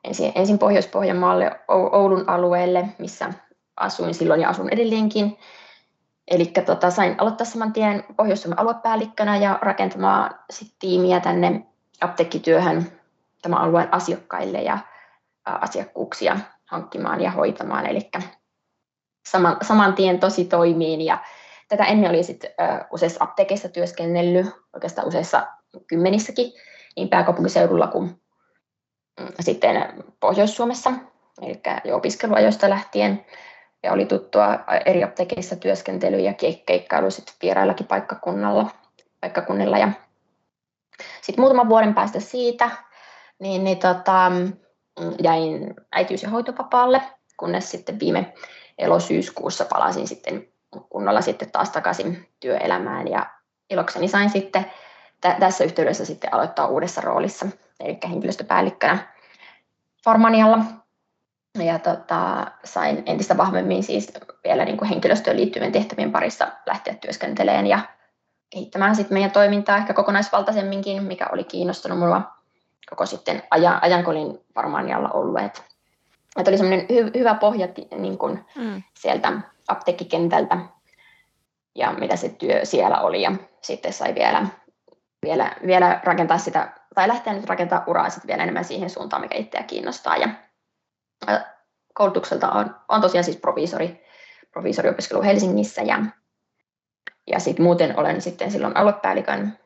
ensin, 0.05 0.33
ensin 0.35 0.59
Pohjois-Pohjanmaalle 0.59 1.61
Oulun 1.69 2.25
alueelle, 2.29 2.88
missä 2.99 3.33
asuin 3.76 4.14
silloin 4.14 4.41
ja 4.41 4.49
asun 4.49 4.73
edelleenkin. 4.73 5.38
Eli 6.29 6.47
tota, 6.47 6.91
sain 6.91 7.14
aloittaa 7.19 7.45
saman 7.45 7.73
tien 7.73 8.05
pohjois 8.17 8.49
aluepäällikkönä 8.57 9.37
ja 9.37 9.59
rakentamaan 9.62 10.35
sit 10.50 10.75
tiimiä 10.79 11.21
tänne 11.21 11.67
apteekkityöhön 12.00 12.87
tämän 13.43 13.61
alueen 13.61 13.95
asiakkaille 13.95 14.62
ja 14.62 14.79
asiakkuuksia 15.45 16.38
hankkimaan 16.67 17.21
ja 17.21 17.31
hoitamaan. 17.31 17.87
Eli 17.87 18.11
saman, 19.28 19.57
saman 19.62 19.95
tien 19.95 20.21
tosi 20.21 20.45
toimiin. 20.45 21.00
Ja 21.00 21.19
tätä 21.69 21.85
ennen 21.85 22.11
oli 22.11 22.23
sitten 22.23 22.50
useissa 22.93 23.25
apteekeissa 23.25 23.69
työskennellyt, 23.69 24.47
oikeastaan 24.73 25.09
useissa 25.09 25.47
kymmenissäkin, 25.87 26.52
niin 26.97 27.09
pääkaupunkiseudulla 27.09 27.87
kuin 27.87 28.21
mm, 29.21 29.28
sitten 29.40 30.04
Pohjois-Suomessa, 30.21 30.93
eli 31.43 31.61
jo 31.85 31.97
opiskeluajoista 31.97 32.71
lähtien. 32.71 33.26
Ja 33.83 33.93
oli 33.93 34.07
tuttua 34.07 34.59
eri 34.87 35.04
apteekeissa 35.04 35.57
työskentely 35.57 36.19
ja 36.19 36.35
keikkailu 36.66 37.11
sitten 37.11 37.35
vieraillakin 37.43 37.87
paikkakunnalla, 37.87 38.71
paikkakunnilla. 39.21 39.78
Ja 39.78 39.88
sitten 41.23 41.43
muutaman 41.43 41.69
vuoden 41.69 41.95
päästä 41.95 42.21
siitä, 42.21 42.71
niin, 43.38 43.64
niin 43.64 43.78
tota, 43.78 44.31
mm, 44.31 45.14
jäin 45.23 45.75
äitiys- 45.93 46.23
ja 46.23 46.31
hoitovapaalle, 46.31 47.02
kunnes 47.37 47.71
sitten 47.71 48.00
viime 48.00 48.35
elosyyskuussa 48.78 49.64
palasin 49.64 50.09
sitten 50.09 50.49
kunnolla 50.88 51.21
sitten 51.21 51.50
taas 51.50 51.71
takaisin 51.71 52.28
työelämään 52.40 53.09
ja 53.09 53.26
ilokseni 53.71 54.09
sain 54.09 54.31
sitten 54.31 54.64
t- 55.21 55.38
tässä 55.40 55.64
yhteydessä 55.64 56.04
sitten 56.04 56.35
aloittaa 56.35 56.66
uudessa 56.66 57.00
roolissa, 57.00 57.47
eli 57.81 57.99
henkilöstöpäällikkönä 58.11 59.14
Farmanialla. 60.04 60.59
ja 61.64 61.78
tota, 61.78 62.47
sain 62.64 63.02
entistä 63.07 63.37
vahvemmin 63.37 63.83
siis 63.83 64.12
vielä 64.45 64.64
niin 64.64 64.76
kuin 64.76 64.88
henkilöstöön 64.88 65.37
liittyvien 65.37 65.73
tehtävien 65.73 66.12
parissa 66.12 66.49
lähteä 66.66 66.95
työskentelemään 66.95 67.66
ja 67.66 67.78
kehittämään 68.50 68.97
sitten 68.97 69.14
meidän 69.14 69.31
toimintaa 69.31 69.76
ehkä 69.76 69.95
kokonaisvaltaisemminkin, 69.95 71.02
mikä 71.02 71.26
oli 71.33 71.45
kiinnostunut 71.45 71.99
minua 71.99 72.23
koko 72.90 73.07
sitten 73.07 73.43
ajan, 73.50 73.78
ajan 73.83 74.04
kun 74.04 74.16
olin 74.16 74.40
Farmanialla 74.54 75.11
ollut. 75.11 75.40
Et, 75.40 75.74
et 76.41 76.49
oli 76.49 76.59
semmoinen 76.59 76.87
hy, 76.88 77.11
hyvä 77.14 77.35
pohja 77.35 77.69
niin 77.97 78.19
kuin 78.19 78.45
mm. 78.57 78.83
sieltä 78.95 79.33
apteekkikentältä 79.69 80.59
ja 81.75 81.93
mitä 81.93 82.17
se 82.17 82.29
työ 82.29 82.64
siellä 82.64 83.00
oli. 83.00 83.23
Ja 83.23 83.33
sitten 83.61 83.93
sai 83.93 84.14
vielä, 84.14 84.47
vielä, 85.23 85.57
vielä 85.67 86.00
rakentaa 86.05 86.38
sitä, 86.38 86.73
tai 86.95 87.09
lähteä 87.09 87.33
nyt 87.33 87.45
rakentaa 87.45 87.85
uraa 87.87 88.11
sitten 88.11 88.29
vielä 88.29 88.43
enemmän 88.43 88.64
siihen 88.64 88.91
suuntaan, 88.91 89.23
mikä 89.23 89.38
itseä 89.38 89.62
kiinnostaa. 89.62 90.17
Ja 90.17 90.29
koulutukselta 91.95 92.50
on, 92.50 92.76
on 92.88 93.00
tosiaan 93.00 93.25
siis 93.25 93.37
proviisori, 93.37 94.05
proviisoriopiskelu 94.50 95.23
Helsingissä 95.23 95.83
ja, 95.83 95.99
ja 97.26 97.38
sitten 97.38 97.64
muuten 97.64 97.99
olen 97.99 98.21
sitten 98.21 98.50
silloin 98.50 98.76
aluepäällikön 98.76 99.59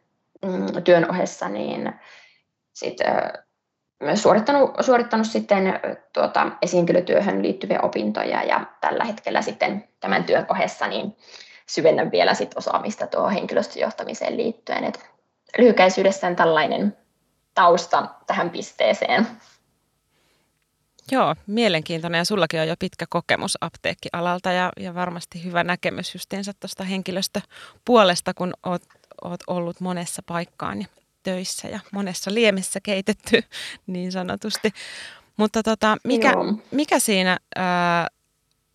mm, 0.47 0.83
työn 0.85 1.11
ohessa 1.11 1.49
niin 1.49 1.93
sit, 2.73 2.97
myös 3.01 3.48
suorittanut, 4.15 4.71
suorittanut 4.81 5.27
sitten 5.27 5.81
tuota, 6.13 6.51
esiintelytyöhön 6.63 7.43
liittyviä 7.43 7.81
opintoja 7.81 8.43
ja 8.43 8.67
tällä 8.81 9.05
hetkellä 9.05 9.43
sitten 9.43 9.89
tämän 10.01 10.25
työn 10.25 10.47
ohessa 10.51 10.87
niin 10.87 11.17
syvennän 11.67 12.11
vielä 12.11 12.35
sit 12.35 12.57
osaamista 12.57 13.07
tuohon 13.07 13.33
henkilöstöjohtamiseen 13.33 14.37
liittyen. 14.37 14.85
Et 14.85 15.11
lyhykäisyydessään 15.59 16.37
tällainen 16.37 16.97
tausta 17.55 18.09
tähän 18.27 18.51
pisteeseen. 18.51 19.27
Joo, 21.11 21.35
mielenkiintoinen 21.47 22.19
ja 22.19 22.25
sullakin 22.25 22.61
on 22.61 22.69
jo 22.69 22.75
pitkä 22.79 23.07
kokemus 23.09 23.59
apteekkialalta 23.61 24.53
ja, 24.53 24.73
ja 24.77 24.95
varmasti 24.95 25.45
hyvä 25.45 25.65
näkemys 25.65 26.15
justiinsa 26.15 26.53
tuosta 26.61 26.85
henkilöstöpuolesta, 26.85 28.35
kun 28.35 28.55
oot, 28.67 28.83
oot 29.25 29.41
ollut 29.47 29.81
monessa 29.81 30.23
paikkaan 30.27 30.81
ja 30.81 30.87
töissä 31.29 31.69
ja 31.69 31.81
monessa 31.93 32.35
liemessä 32.35 32.81
keitetty 32.83 33.41
niin 33.87 34.13
sanotusti. 34.13 34.73
Mutta 35.37 35.63
tota, 35.63 35.97
mikä, 36.05 36.33
mikä 36.71 36.99
siinä 36.99 37.39
ää, 37.57 38.07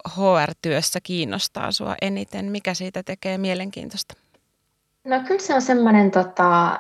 HR-työssä 0.10 1.00
kiinnostaa 1.04 1.72
sua 1.72 1.96
eniten? 2.02 2.46
Mikä 2.46 2.74
siitä 2.74 3.04
tekee 3.04 3.38
mielenkiintoista? 3.38 4.14
No 5.04 5.20
kyllä 5.28 5.42
se 5.42 5.54
on 5.54 5.62
semmoinen, 5.62 6.12
tota, 6.12 6.80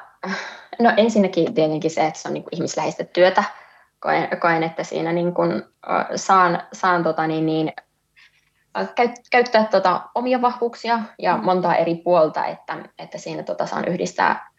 no 0.79 0.93
ensinnäkin 0.97 1.53
tietenkin 1.53 1.91
se, 1.91 2.05
että 2.05 2.19
se 2.19 2.27
on 2.27 2.33
niin 2.33 2.43
kuin 2.43 2.55
ihmisläheistä 2.55 3.03
työtä. 3.03 3.43
Koen, 3.99 4.27
koen, 4.39 4.63
että 4.63 4.83
siinä 4.83 5.13
niin 5.13 5.33
kuin, 5.33 5.63
saan, 6.15 6.61
saan 6.73 7.03
tota 7.03 7.27
niin, 7.27 7.45
niin, 7.45 7.73
käyttää 9.31 9.67
tota 9.71 10.01
omia 10.15 10.41
vahvuuksia 10.41 10.99
ja 11.19 11.37
mm. 11.37 11.45
montaa 11.45 11.75
eri 11.75 11.95
puolta, 11.95 12.45
että, 12.45 12.77
että 12.99 13.17
siinä 13.17 13.43
tota 13.43 13.65
saan 13.65 13.87
yhdistää 13.87 14.52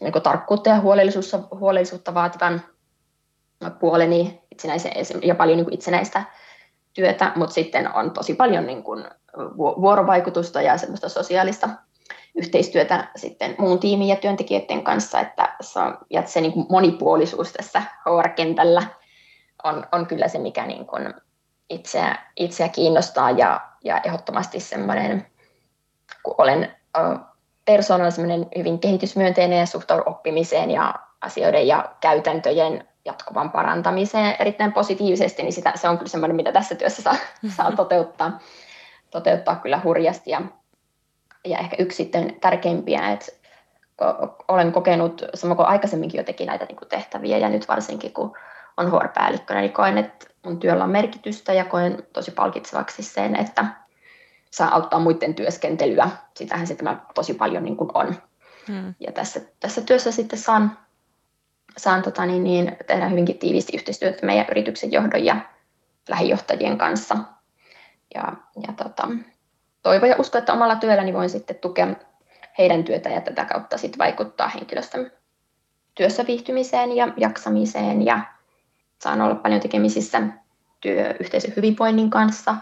niin 0.00 0.12
tarkkuutta 0.22 0.70
ja 0.70 0.80
huolellisuutta, 0.80 1.40
huolellisuutta 1.58 2.14
vaativan 2.14 2.62
puoleni 3.80 4.42
itsenäisen, 4.50 4.92
ja 5.22 5.34
paljon 5.34 5.56
niin 5.56 5.64
kuin 5.64 5.74
itsenäistä 5.74 6.24
työtä, 6.94 7.32
mutta 7.36 7.54
sitten 7.54 7.94
on 7.94 8.10
tosi 8.10 8.34
paljon 8.34 8.66
niin 8.66 8.82
kuin 8.82 9.04
vuorovaikutusta 9.56 10.62
ja 10.62 10.78
semmoista 10.78 11.08
sosiaalista 11.08 11.68
yhteistyötä 12.34 13.10
sitten 13.16 13.54
muun 13.58 13.78
tiimin 13.78 14.08
ja 14.08 14.16
työntekijöiden 14.16 14.84
kanssa, 14.84 15.20
että 15.20 15.56
se, 15.60 15.78
on, 15.78 15.98
ja 16.10 16.26
se 16.26 16.40
niin 16.40 16.52
kuin 16.52 16.66
monipuolisuus 16.70 17.52
tässä 17.52 17.82
HR-kentällä 17.82 18.82
on, 19.64 19.86
on 19.92 20.06
kyllä 20.06 20.28
se, 20.28 20.38
mikä 20.38 20.66
niin 20.66 20.86
kuin 20.86 21.14
itseä, 21.70 22.18
itseä 22.36 22.68
kiinnostaa 22.68 23.30
ja, 23.30 23.60
ja 23.84 24.00
ehdottomasti 24.04 24.60
semmoinen, 24.60 25.26
kun 26.22 26.34
olen 26.38 26.76
persoonalla 27.64 28.10
semmoinen 28.10 28.46
hyvin 28.58 28.78
kehitysmyönteinen 28.78 29.58
ja 29.58 29.66
suhtaudun 29.66 30.08
oppimiseen 30.08 30.70
ja 30.70 30.94
asioiden 31.20 31.66
ja 31.66 31.94
käytäntöjen 32.00 32.88
jatkuvan 33.04 33.50
parantamiseen 33.50 34.36
erittäin 34.38 34.72
positiivisesti, 34.72 35.42
niin 35.42 35.52
sitä, 35.52 35.72
se 35.74 35.88
on 35.88 35.98
kyllä 35.98 36.08
semmoinen, 36.08 36.36
mitä 36.36 36.52
tässä 36.52 36.74
työssä 36.74 37.02
saa, 37.02 37.16
saa 37.56 37.72
toteuttaa, 37.72 38.38
toteuttaa 39.10 39.56
kyllä 39.56 39.80
hurjasti. 39.84 40.30
Ja, 40.30 40.42
ja 41.44 41.58
ehkä 41.58 41.76
yksi 41.78 41.96
sitten 41.96 42.40
tärkeimpiä, 42.40 43.10
että 43.10 43.32
olen 44.48 44.72
kokenut, 44.72 45.22
sama 45.34 45.54
kuin 45.54 45.66
aikaisemminkin 45.66 46.18
jo 46.18 46.24
teki 46.24 46.46
näitä 46.46 46.64
niin 46.64 46.76
kuin 46.76 46.88
tehtäviä, 46.88 47.38
ja 47.38 47.48
nyt 47.48 47.68
varsinkin 47.68 48.12
kun 48.12 48.36
on 48.76 48.92
HR-päällikkönä, 48.92 49.60
niin 49.60 49.72
koen, 49.72 49.98
että 49.98 50.26
mun 50.44 50.60
työllä 50.60 50.84
on 50.84 50.90
merkitystä 50.90 51.52
ja 51.52 51.64
koen 51.64 52.06
tosi 52.12 52.30
palkitsevaksi 52.30 53.02
sen, 53.02 53.36
että 53.36 53.64
saa 54.52 54.74
auttaa 54.74 55.00
muiden 55.00 55.34
työskentelyä. 55.34 56.10
Sitähän 56.36 56.66
se 56.66 56.74
tämä 56.74 57.00
tosi 57.14 57.34
paljon 57.34 57.64
niin 57.64 57.76
kuin 57.76 57.90
on. 57.94 58.14
Hmm. 58.68 58.94
Ja 59.00 59.12
tässä, 59.12 59.40
tässä 59.60 59.80
työssä 59.80 60.12
sitten 60.12 60.38
saan 60.38 60.78
saan 61.76 62.02
tota, 62.02 62.26
niin, 62.26 62.44
niin, 62.44 62.76
tehdä 62.86 63.08
hyvinkin 63.08 63.38
tiiviisti 63.38 63.76
yhteistyötä 63.76 64.26
meidän 64.26 64.46
yrityksen 64.50 64.92
johdon 64.92 65.24
ja 65.24 65.36
lähijohtajien 66.08 66.78
kanssa. 66.78 67.16
Ja, 68.14 68.32
ja 68.66 68.72
tota, 68.76 69.08
toivon 69.82 70.08
ja 70.08 70.16
uskon, 70.18 70.38
että 70.38 70.52
omalla 70.52 70.76
työlläni 70.76 71.14
voin 71.14 71.30
sitten 71.30 71.56
tukea 71.56 71.86
heidän 72.58 72.84
työtä 72.84 73.08
ja 73.08 73.20
tätä 73.20 73.44
kautta 73.44 73.78
sitten 73.78 73.98
vaikuttaa 73.98 74.48
henkilöstön 74.48 75.12
työssä 75.94 76.26
viihtymiseen 76.26 76.96
ja 76.96 77.08
jaksamiseen 77.16 78.06
ja 78.06 78.20
saan 79.02 79.20
olla 79.20 79.34
paljon 79.34 79.60
tekemisissä 79.60 80.22
työyhteisön 80.80 81.52
hyvinvoinnin 81.56 82.10
kanssa, 82.10 82.54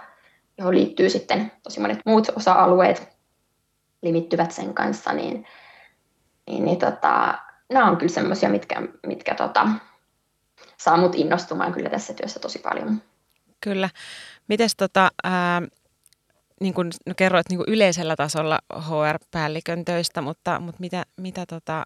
johon 0.61 0.75
liittyy 0.75 1.11
sitten 1.11 1.53
tosi 1.63 1.81
monet 1.81 1.99
muut 2.07 2.29
osa-alueet 2.37 3.09
limittyvät 4.03 4.53
sen 4.53 4.75
kanssa, 4.75 5.13
niin, 5.13 5.47
niin, 6.47 6.65
niin 6.65 6.79
tota, 6.79 7.39
nämä 7.73 7.91
on 7.91 7.97
kyllä 7.97 8.13
semmoisia, 8.13 8.49
mitkä, 8.49 8.83
mitkä 9.07 9.35
tota, 9.35 9.69
saa 10.77 10.97
mut 10.97 11.15
innostumaan 11.15 11.73
kyllä 11.73 11.91
tässä 11.91 12.15
työssä 12.15 12.41
tosi 12.41 12.59
paljon. 12.59 13.03
Kyllä. 13.61 13.91
Mites 14.49 14.77
tota, 14.77 15.11
ää, 15.25 15.63
niin 16.61 16.75
kuin 16.75 16.91
no 17.07 17.15
kerroit 17.17 17.49
niin 17.49 17.59
kuin 17.59 17.69
yleisellä 17.69 18.17
tasolla 18.17 18.59
HR-päällikön 18.75 19.85
töistä, 19.85 20.21
mutta, 20.21 20.61
mutta 20.61 20.81
mitä, 20.81 21.05
mitä 21.17 21.47
tota, 21.47 21.85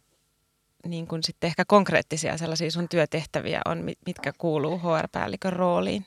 niin 0.87 1.07
kuin 1.07 1.23
sitten 1.23 1.49
ehkä 1.49 1.65
konkreettisia 1.67 2.39
sellaisia 2.39 2.71
sun 2.71 2.89
työtehtäviä 2.89 3.61
on, 3.65 3.85
mitkä 4.07 4.33
kuuluu 4.39 4.79
HR-päällikön 4.79 5.53
rooliin? 5.53 6.05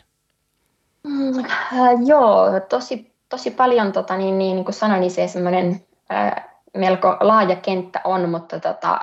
Mm, 1.04 1.40
äh, 1.40 1.90
joo, 2.06 2.60
tosi, 2.70 3.14
tosi 3.30 3.52
paljon, 3.52 3.92
tota, 3.92 4.18
niin, 4.18 4.38
niin, 4.38 4.56
niin 4.56 4.66
kuin 4.66 4.76
sanoin, 4.76 5.02
niin 5.02 5.12
se 5.12 5.28
semmoinen 5.28 5.86
äh, 6.12 6.32
melko 6.78 7.18
laaja 7.20 7.56
kenttä 7.56 8.02
on, 8.04 8.30
mutta 8.30 8.60
tota, 8.60 9.00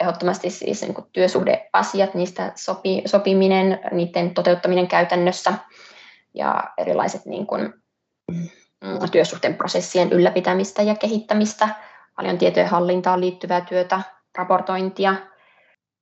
ehdottomasti 0.00 0.50
siis 0.50 0.82
niin 0.82 0.94
kuin 0.94 1.06
työsuhdeasiat, 1.12 2.14
niistä 2.14 2.52
sopi, 2.54 3.02
sopiminen, 3.06 3.80
niiden 3.90 4.34
toteuttaminen 4.34 4.88
käytännössä 4.88 5.52
ja 6.34 6.64
erilaiset 6.78 7.26
niin 7.26 7.46
kuin, 7.46 7.74
mm, 8.32 9.10
työsuhteen 9.12 9.54
prosessien 9.54 10.12
ylläpitämistä 10.12 10.82
ja 10.82 10.94
kehittämistä, 10.94 11.68
paljon 12.16 12.38
tietojen 12.38 12.68
hallintaan 12.68 13.20
liittyvää 13.20 13.60
työtä, 13.60 14.00
raportointia 14.38 15.14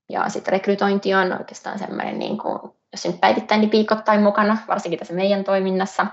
ja 0.08 0.28
sitten 0.28 0.52
rekrytointi 0.52 1.14
on 1.14 1.32
oikeastaan 1.32 1.78
semmoinen, 1.78 2.18
niin 2.18 2.38
kuin, 2.38 2.58
jos 2.92 3.06
nyt 3.06 3.20
päivittäin, 3.20 3.60
niin 3.60 3.72
viikoittain 3.72 4.22
mukana, 4.22 4.58
varsinkin 4.68 4.98
tässä 4.98 5.14
meidän 5.14 5.44
toiminnassa, 5.44 6.06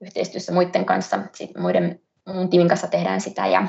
yhteistyössä 0.00 0.52
muiden 0.52 0.84
kanssa, 0.84 1.18
sitten 1.34 1.62
muiden 1.62 2.00
muun 2.26 2.48
tiimin 2.48 2.68
kanssa 2.68 2.86
tehdään 2.86 3.20
sitä 3.20 3.46
ja 3.46 3.66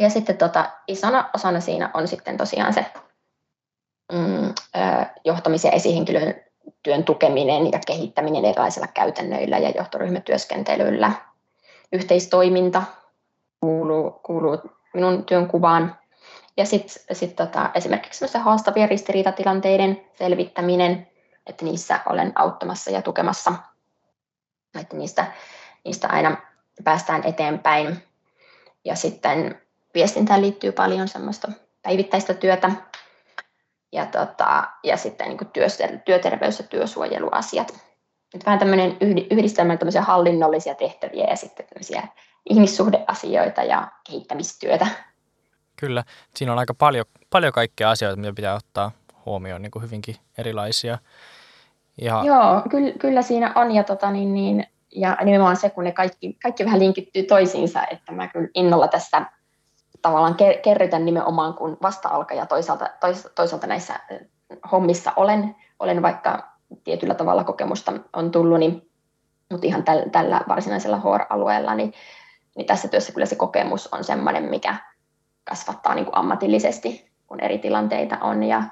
ja 0.00 0.10
sitten 0.10 0.36
tota, 0.38 0.70
isona 0.88 1.30
osana 1.34 1.60
siinä 1.60 1.90
on 1.94 2.08
sitten 2.08 2.36
tosiaan 2.36 2.74
se 2.74 2.86
mm, 4.12 4.54
johtamisen 5.24 5.68
ja 5.68 5.76
esihenkilön 5.76 6.34
työn 6.82 7.04
tukeminen 7.04 7.72
ja 7.72 7.78
kehittäminen 7.86 8.44
erilaisilla 8.44 8.86
käytännöillä 8.86 9.58
ja 9.58 9.70
johtoryhmätyöskentelyllä. 9.70 11.12
Yhteistoiminta 11.92 12.82
kuuluu, 13.60 14.10
kuuluu 14.10 14.58
minun 14.94 15.24
työn 15.24 15.48
kuvaan. 15.48 15.96
Ja 16.56 16.64
sitten 16.64 17.16
sit 17.16 17.36
tota, 17.36 17.70
esimerkiksi 17.74 18.38
haastavien 18.38 18.88
ristiriitatilanteiden 18.88 20.04
selvittäminen, 20.14 21.08
että 21.46 21.64
niissä 21.64 22.00
olen 22.06 22.32
auttamassa 22.34 22.90
ja 22.90 23.02
tukemassa, 23.02 23.52
että 24.80 24.96
niistä, 24.96 25.32
niistä 25.84 26.08
aina 26.08 26.36
päästään 26.84 27.22
eteenpäin. 27.24 28.02
Ja 28.84 28.96
sitten 28.96 29.62
viestintään 29.94 30.42
liittyy 30.42 30.72
paljon 30.72 31.08
semmoista 31.08 31.52
päivittäistä 31.82 32.34
työtä 32.34 32.70
ja, 33.92 34.06
tota, 34.06 34.68
ja 34.84 34.96
sitten 34.96 35.28
niin 35.28 35.38
työter- 35.38 35.98
työterveys- 36.04 36.58
ja 36.58 36.66
työsuojeluasiat. 36.66 37.74
Nyt 38.34 38.46
vähän 38.46 38.58
tämmöinen 38.58 38.96
yhdistelmä 39.30 39.76
tämmöisiä 39.76 40.02
hallinnollisia 40.02 40.74
tehtäviä 40.74 41.24
ja 41.24 41.36
sitten 41.36 41.66
tämmöisiä 41.66 42.08
ihmissuhdeasioita 42.50 43.62
ja 43.62 43.92
kehittämistyötä. 44.06 44.86
Kyllä, 45.76 46.04
siinä 46.36 46.52
on 46.52 46.58
aika 46.58 46.74
paljon, 46.74 47.04
paljon 47.30 47.52
kaikkea 47.52 47.90
asioita, 47.90 48.20
mitä 48.20 48.32
pitää 48.32 48.54
ottaa 48.54 48.90
huomioon, 49.26 49.62
niin 49.62 49.70
kuin 49.70 49.82
hyvinkin 49.82 50.16
erilaisia. 50.38 50.98
Ja... 52.00 52.22
Joo, 52.24 52.62
kyllä, 52.70 52.92
kyllä 52.98 53.22
siinä 53.22 53.52
on 53.54 53.72
ja, 53.72 53.84
tota, 53.84 54.10
niin, 54.10 54.34
niin, 54.34 54.66
ja 54.94 55.16
nimenomaan 55.24 55.56
se, 55.56 55.70
kun 55.70 55.84
ne 55.84 55.92
kaikki, 55.92 56.36
kaikki 56.42 56.64
vähän 56.64 56.80
linkittyy 56.80 57.22
toisiinsa, 57.22 57.86
että 57.90 58.12
mä 58.12 58.28
kyllä 58.28 58.48
innolla 58.54 58.88
tässä 58.88 59.26
tavallaan 60.02 60.36
kerrytän 60.62 61.04
nimenomaan, 61.04 61.54
kun 61.54 61.76
vasta 61.82 62.08
ja 62.36 62.46
toisaalta, 62.46 62.90
tois, 63.00 63.28
toisaalta 63.34 63.66
näissä 63.66 64.00
hommissa 64.72 65.12
olen, 65.16 65.56
olen 65.78 66.02
vaikka 66.02 66.52
tietyllä 66.84 67.14
tavalla 67.14 67.44
kokemusta 67.44 67.92
on 68.12 68.30
tullut, 68.30 68.58
niin, 68.58 68.90
mutta 69.50 69.66
ihan 69.66 69.84
täl, 69.84 70.08
tällä 70.12 70.40
varsinaisella 70.48 71.00
HR-alueella, 71.00 71.74
niin, 71.74 71.92
niin 72.56 72.66
tässä 72.66 72.88
työssä 72.88 73.12
kyllä 73.12 73.26
se 73.26 73.36
kokemus 73.36 73.88
on 73.92 74.04
sellainen, 74.04 74.44
mikä 74.44 74.76
kasvattaa 75.44 75.94
niin 75.94 76.04
kuin 76.04 76.16
ammatillisesti, 76.16 77.12
kun 77.26 77.40
eri 77.40 77.58
tilanteita 77.58 78.18
on 78.20 78.42
ja 78.42 78.62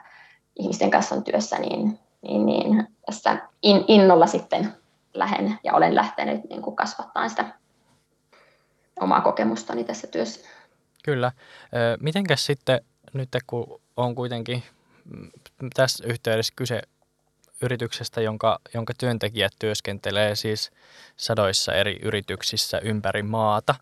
ihmisten 0.57 0.91
kanssa 0.91 1.15
on 1.15 1.25
työssä, 1.25 1.59
niin, 1.59 1.99
niin, 2.23 2.47
niin 2.47 2.89
tässä 3.07 3.39
in, 3.63 3.85
innolla 3.89 4.27
sitten 4.27 4.75
lähden 5.15 5.59
ja 5.65 5.75
olen 5.75 5.95
lähtenyt 5.95 6.45
niin 6.49 6.63
kuin 6.63 6.77
kasvattaa 6.77 7.29
sitä 7.29 7.55
omaa 9.01 9.21
kokemustani 9.21 9.85
tässä 9.85 10.07
työssä. 10.07 10.41
Kyllä. 11.05 11.33
Mitenkäs 12.01 12.47
sitten 12.47 12.81
nyt 13.13 13.29
kun 13.47 13.81
on 13.97 14.15
kuitenkin 14.15 14.63
mm, 15.05 15.31
tässä 15.75 16.05
yhteydessä 16.07 16.53
kyse 16.57 16.83
yrityksestä, 17.63 18.21
jonka, 18.21 18.59
jonka 18.75 18.93
työntekijät 18.99 19.53
työskentelee 19.59 20.37
siis 20.37 20.71
sadoissa 21.17 21.73
eri 21.73 21.99
yrityksissä 22.03 22.79
ympäri 22.79 23.23
maata, 23.23 23.75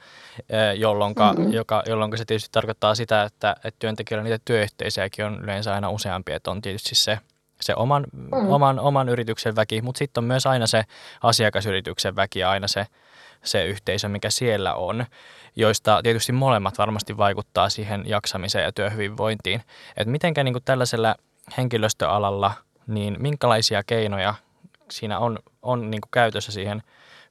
jolloin 0.77 1.15
mm-hmm. 1.19 2.17
se 2.17 2.25
tietysti 2.25 2.49
tarkoittaa 2.53 2.95
sitä, 2.95 3.23
että, 3.23 3.57
että 3.65 3.79
työntekijöillä 3.79 4.25
niitä 4.25 4.39
työyhteisöjäkin 4.45 5.25
on 5.25 5.41
yleensä 5.43 5.75
aina 5.75 5.91
useampia, 5.91 6.37
että 6.37 6.51
on 6.51 6.63
tietysti 6.63 6.95
se, 6.95 7.19
se 7.61 7.75
oman, 7.75 8.07
mm-hmm. 8.13 8.51
oman, 8.51 8.79
oman 8.79 9.09
yrityksen 9.09 9.57
väki, 9.57 9.83
mutta 9.83 9.99
sitten 9.99 10.23
on 10.23 10.29
myös 10.29 10.47
aina 10.47 10.67
se 10.67 10.85
asiakasyrityksen 11.23 12.17
väki 12.17 12.39
ja 12.39 12.51
aina 12.51 12.69
se, 12.69 12.87
se 13.45 13.65
yhteisö, 13.65 14.09
mikä 14.09 14.31
siellä 14.31 14.75
on, 14.75 15.07
joista 15.57 16.01
tietysti 16.03 16.33
molemmat 16.33 16.79
varmasti 16.79 17.17
vaikuttaa 17.17 17.69
siihen 17.69 18.03
jaksamiseen 18.07 18.65
ja 18.65 18.73
työhyvinvointiin. 18.73 19.63
Että 19.97 20.11
mitenkä 20.11 20.45
niin 20.45 20.55
tällaisella 20.65 21.15
henkilöstöalalla– 21.57 22.53
niin 22.89 23.17
minkälaisia 23.19 23.83
keinoja 23.85 24.35
siinä 24.91 25.19
on, 25.19 25.39
on 25.63 25.91
niin 25.91 26.01
kuin 26.01 26.11
käytössä 26.11 26.53
siihen 26.53 26.83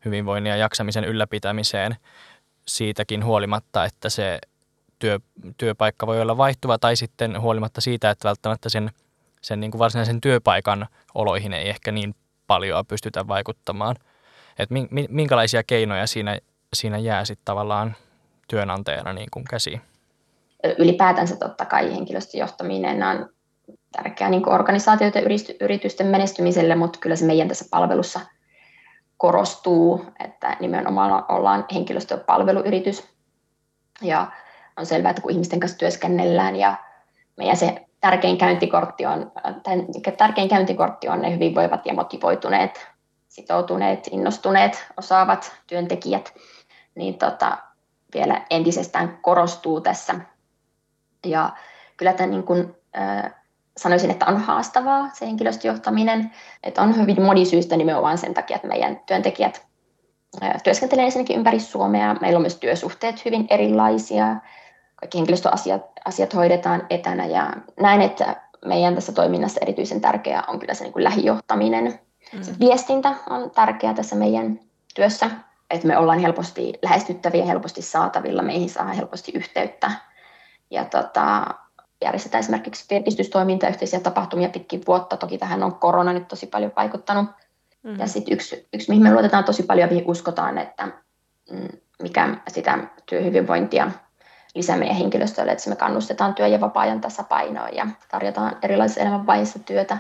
hyvinvoinnin 0.06 0.50
ja 0.50 0.58
jaksamisen 0.58 1.06
ylläpitämiseen 1.06 1.96
siitäkin 2.68 3.26
huolimatta, 3.26 3.86
että 3.86 4.10
se 4.10 4.40
työ, 5.00 5.20
työpaikka 5.58 6.08
voi 6.08 6.22
olla 6.22 6.38
vaihtuva 6.38 6.78
tai 6.78 6.96
sitten 6.96 7.42
huolimatta 7.42 7.82
siitä, 7.82 8.10
että 8.10 8.28
välttämättä 8.28 8.70
sen, 8.70 8.92
sen 9.42 9.60
niin 9.60 9.72
kuin 9.72 9.80
varsinaisen 9.80 10.22
työpaikan 10.22 10.88
oloihin 11.16 11.54
ei 11.54 11.70
ehkä 11.70 11.92
niin 11.92 12.16
paljon 12.48 12.86
pystytä 12.86 13.28
vaikuttamaan. 13.28 13.96
Et 14.60 14.70
minkälaisia 15.10 15.64
keinoja 15.64 16.08
siinä, 16.08 16.38
siinä 16.74 16.98
jää 16.98 17.26
sitten 17.26 17.46
tavallaan 17.46 17.96
työnantajana 18.48 19.14
niin 19.14 19.28
kuin 19.32 19.46
käsiin? 19.46 19.82
Ylipäätänsä 20.78 21.36
totta 21.36 21.66
kai 21.66 21.94
henkilöstöjohtaminen 21.94 23.04
on 23.04 23.30
tärkeää 23.91 24.29
niin 24.29 24.50
organisaatioiden 24.50 25.24
yritysten 25.62 26.08
menestymiselle, 26.08 26.75
mutta 26.75 27.00
kyllä 27.00 27.15
se 27.15 27.25
meidän 27.25 27.48
tässä 27.48 27.65
palvelussa 27.72 28.20
korostuu, 29.17 30.06
että 30.20 30.58
nimenomaan 30.60 31.25
ollaan 31.29 31.65
henkilöstöpalveluyritys. 31.74 33.08
Ja 34.01 34.32
on 34.77 34.86
selvää, 34.86 35.10
että 35.10 35.22
kun 35.22 35.32
ihmisten 35.32 35.60
kanssa 35.60 35.77
työskennellään 35.77 36.56
ja 36.56 36.75
meidän 37.38 37.58
se 37.58 37.86
tärkein 38.00 38.38
käyntikortti 38.38 39.06
on, 39.06 39.32
tärkein 40.17 40.50
käyntikortti 40.50 41.10
on 41.10 41.22
ne 41.22 41.36
hyvinvoivat 41.36 41.86
ja 41.86 41.94
motivoituneet, 41.94 42.88
sitoutuneet, 43.27 44.08
innostuneet, 44.12 44.88
osaavat 44.98 45.56
työntekijät, 45.67 46.34
niin 46.96 47.17
tota, 47.17 47.58
vielä 48.13 48.46
entisestään 48.50 49.19
korostuu 49.21 49.82
tässä. 49.82 50.15
Ja 51.26 51.50
kyllä 51.97 52.13
tämä 52.13 52.30
niin 52.30 52.43
kuin, 52.43 52.76
sanoisin, 53.78 54.12
että 54.12 54.26
on 54.26 54.38
haastavaa 54.38 55.10
se 55.13 55.26
henkilöstöjohtaminen, 55.26 56.32
että 56.63 56.82
on 56.82 56.98
hyvin 56.98 57.22
monisyistä 57.22 57.78
nimenomaan 57.78 58.18
sen 58.18 58.34
takia, 58.34 58.56
että 58.56 58.68
meidän 58.68 59.02
työntekijät 59.06 59.68
työskentelee 60.63 61.06
ensinnäkin 61.06 61.38
ympäri 61.38 61.60
Suomea. 61.60 62.16
Meillä 62.22 62.38
on 62.38 62.42
myös 62.42 62.56
työsuhteet 62.56 63.26
hyvin 63.26 63.48
erilaisia. 63.50 64.36
Kaikki 64.96 65.18
henkilöstöasiat 65.18 65.82
asiat 66.06 66.36
hoidetaan 66.36 66.86
etänä 66.90 67.26
ja 67.26 67.54
näin, 67.80 68.02
että 68.02 68.36
meidän 68.66 68.96
tässä 68.96 69.12
toiminnassa 69.12 69.60
erityisen 69.62 70.02
tärkeää 70.02 70.44
on 70.48 70.60
kyllä 70.60 70.74
se 70.74 70.84
niin 70.84 70.94
kuin 70.94 71.04
lähijohtaminen. 71.04 72.00
Mm. 72.34 72.42
viestintä 72.60 73.16
on 73.30 73.52
tärkeää 73.52 73.94
tässä 73.94 74.16
meidän 74.16 74.60
työssä, 74.96 75.30
että 75.70 75.88
me 75.88 75.98
ollaan 75.98 76.20
helposti 76.20 76.74
lähestyttäviä, 76.82 77.46
helposti 77.46 77.82
saatavilla, 77.82 78.42
meihin 78.42 78.70
saa 78.70 78.86
helposti 78.86 79.32
yhteyttä. 79.36 79.92
Ja 80.72 80.86
tota, 80.86 81.46
järjestetään 82.01 82.39
esimerkiksi 82.39 82.86
virkistystoiminta, 82.89 83.67
yhteisiä 83.67 83.99
tapahtumia 83.99 84.49
pitkin 84.49 84.81
vuotta. 84.88 85.17
Toki 85.17 85.38
tähän 85.38 85.63
on 85.63 85.75
korona 85.75 86.13
nyt 86.13 86.27
tosi 86.27 86.47
paljon 86.47 86.71
vaikuttanut. 86.75 87.25
Mm-hmm. 87.83 87.99
Ja 87.99 88.07
sitten 88.07 88.33
yksi, 88.33 88.67
yksi, 88.73 88.89
mihin 88.89 89.03
me 89.03 89.13
luotetaan 89.13 89.43
tosi 89.43 89.63
paljon, 89.63 89.89
mihin 89.89 90.07
uskotaan, 90.07 90.57
että 90.57 90.88
mm, 91.51 91.67
mikä 92.01 92.38
sitä 92.47 92.77
työhyvinvointia 93.05 93.91
lisää 94.55 94.77
meidän 94.77 94.95
henkilöstölle, 94.95 95.51
että 95.51 95.69
me 95.69 95.75
kannustetaan 95.75 96.36
työ- 96.36 96.47
ja 96.47 96.62
vapaa-ajan 96.62 97.01
tasapainoa 97.01 97.69
ja 97.69 97.88
tarjotaan 98.12 98.57
erilaisissa 98.62 99.01
elämänvaiheissa 99.01 99.60
työtä, 99.60 99.97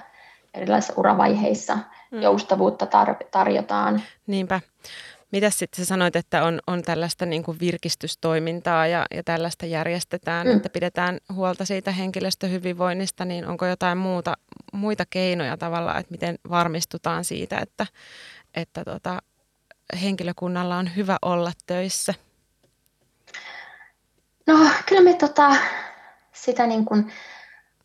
erilaisissa 0.53 0.93
uravaiheissa, 0.97 1.77
mm. 2.11 2.21
joustavuutta 2.21 2.85
tar- 2.85 3.27
tarjotaan. 3.31 4.01
Niinpä. 4.27 4.61
Mitä 5.31 5.49
sitten 5.49 5.85
sä 5.85 5.89
sanoit, 5.89 6.15
että 6.15 6.43
on, 6.43 6.59
on 6.67 6.81
tällaista 6.81 7.25
niin 7.25 7.43
kuin 7.43 7.59
virkistystoimintaa 7.59 8.87
ja, 8.87 9.05
ja 9.13 9.23
tällaista 9.23 9.65
järjestetään, 9.65 10.47
mm. 10.47 10.55
että 10.55 10.69
pidetään 10.69 11.17
huolta 11.33 11.65
siitä 11.65 11.91
henkilöstöhyvinvoinnista, 11.91 13.25
niin 13.25 13.47
onko 13.47 13.65
jotain 13.65 13.97
muuta, 13.97 14.33
muita 14.73 15.03
keinoja 15.09 15.57
tavallaan, 15.57 15.99
että 15.99 16.11
miten 16.11 16.35
varmistutaan 16.49 17.23
siitä, 17.25 17.57
että, 17.57 17.87
että 18.55 18.85
tota, 18.85 19.21
henkilökunnalla 20.01 20.77
on 20.77 20.95
hyvä 20.95 21.17
olla 21.21 21.51
töissä? 21.65 22.13
No 24.47 24.69
kyllä 24.85 25.03
me 25.03 25.13
tota, 25.13 25.55
sitä 26.33 26.67
niin 26.67 26.85
kuin, 26.85 27.11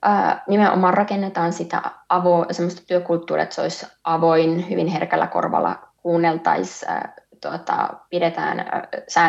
ää, 0.02 0.44
nimenomaan 0.48 0.94
rakennetaan 0.94 1.52
sitä 1.52 1.82
avo, 2.08 2.46
semmoista 2.50 2.82
työkulttuuria, 2.86 3.42
että 3.42 3.54
se 3.54 3.60
olisi 3.62 3.86
avoin, 4.04 4.70
hyvin 4.70 4.86
herkällä 4.86 5.26
korvalla 5.26 5.88
kuunneltaisiin 6.02 6.92
tuota, 7.42 7.88
pidetään 8.10 8.66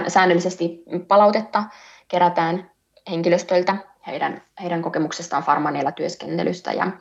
säännöllisesti 0.08 0.84
palautetta, 1.08 1.63
kerätään 2.08 2.71
henkilöstöltä. 3.10 3.76
Heidän, 4.08 4.41
heidän 4.62 4.82
kokemuksestaan 4.82 5.43
farmaneilla 5.43 5.91
työskentelystä 5.91 6.71
ja 6.71 6.91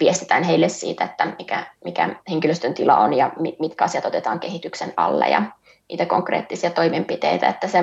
viestitään 0.00 0.42
heille 0.42 0.68
siitä, 0.68 1.04
että 1.04 1.26
mikä, 1.38 1.66
mikä 1.84 2.08
henkilöstön 2.30 2.74
tila 2.74 2.98
on 2.98 3.14
ja 3.14 3.30
mitkä 3.58 3.84
asiat 3.84 4.04
otetaan 4.04 4.40
kehityksen 4.40 4.92
alle. 4.96 5.28
Ja 5.28 5.42
niitä 5.88 6.06
konkreettisia 6.06 6.70
toimenpiteitä, 6.70 7.48
että 7.48 7.68
se 7.68 7.82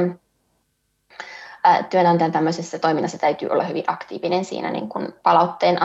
työnantajan 1.90 2.32
tämmöisessä 2.32 2.80
toiminnassa 2.80 3.18
täytyy 3.18 3.50
olla 3.50 3.64
hyvin 3.64 3.84
aktiivinen 3.88 4.46
siinä 4.46 4.72
niin 4.72 4.90
kuin 4.90 5.14
palautteen 5.24 5.78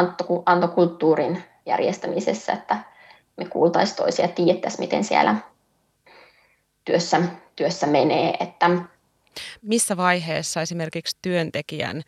antokulttuurin 0.47 1.43
järjestämisessä, 1.67 2.53
että 2.53 2.77
me 3.37 3.45
kuultaisiin 3.45 3.97
toisia 3.97 4.25
ja 4.25 4.33
tiedettäisiin, 4.33 4.81
miten 4.81 5.05
siellä 5.05 5.35
työssä, 6.87 7.21
työssä 7.57 7.87
menee. 7.87 8.35
Että 8.41 8.71
Missä 9.63 9.97
vaiheessa 9.97 10.63
esimerkiksi 10.63 11.17
työntekijän 11.23 12.03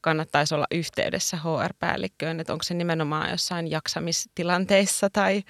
kannattaisi 0.00 0.54
olla 0.54 0.66
yhteydessä 0.70 1.36
HR-päällikköön, 1.36 2.40
että 2.40 2.52
onko 2.52 2.62
se 2.62 2.74
nimenomaan 2.74 3.30
jossain 3.30 3.70
jaksamistilanteissa 3.70 5.10
tai 5.10 5.42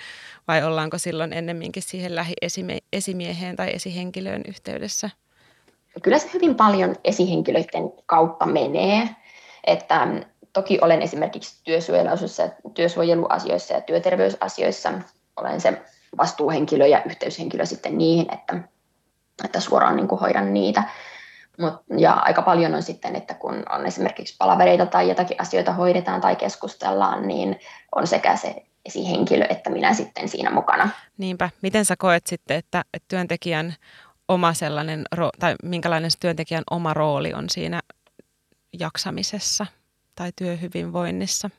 vai 0.48 0.64
ollaanko 0.64 0.98
silloin 0.98 1.32
ennemminkin 1.32 1.82
siihen 1.82 2.14
lähiesimieheen 2.14 3.56
tai 3.56 3.70
esihenkilöön 3.74 4.42
yhteydessä? 4.48 5.10
Kyllä 6.02 6.18
se 6.18 6.30
hyvin 6.34 6.54
paljon 6.54 6.96
esihenkilöiden 7.04 7.92
kautta 8.06 8.46
menee, 8.46 9.08
että 9.64 10.08
toki 10.52 10.78
olen 10.80 11.02
esimerkiksi 11.02 11.60
työsuojeluasioissa, 11.64 12.48
työsuojeluasioissa 12.74 13.74
ja 13.74 13.80
työterveysasioissa, 13.80 14.92
olen 15.36 15.60
se 15.60 15.82
vastuuhenkilö 16.18 16.86
ja 16.86 17.02
yhteyshenkilö 17.06 17.66
sitten 17.66 17.98
niihin, 17.98 18.34
että 18.34 18.72
että 19.44 19.60
suoraan 19.60 19.96
niin 19.96 20.08
kuin 20.08 20.20
hoidan 20.20 20.54
niitä. 20.54 20.82
Mut, 21.58 21.74
ja 21.98 22.12
aika 22.12 22.42
paljon 22.42 22.74
on 22.74 22.82
sitten, 22.82 23.16
että 23.16 23.34
kun 23.34 23.62
on 23.70 23.86
esimerkiksi 23.86 24.36
palavereita 24.38 24.86
tai 24.86 25.08
jotakin 25.08 25.40
asioita 25.40 25.72
hoidetaan 25.72 26.20
tai 26.20 26.36
keskustellaan, 26.36 27.28
niin 27.28 27.60
on 27.94 28.06
sekä 28.06 28.36
se 28.36 28.66
esihenkilö 28.84 29.44
että 29.44 29.70
minä 29.70 29.94
sitten 29.94 30.28
siinä 30.28 30.50
mukana. 30.50 30.88
Niinpä. 31.18 31.50
Miten 31.62 31.84
sä 31.84 31.94
koet 31.98 32.26
sitten, 32.26 32.56
että, 32.56 32.84
että 32.94 33.06
työntekijän 33.08 33.74
oma 34.28 34.54
sellainen, 34.54 35.04
tai 35.40 35.54
minkälainen 35.62 36.10
se 36.10 36.18
työntekijän 36.20 36.64
oma 36.70 36.94
rooli 36.94 37.34
on 37.34 37.50
siinä 37.50 37.80
jaksamisessa 38.80 39.66
tai 40.14 40.32
työhyvinvoinnissa? 40.36 41.50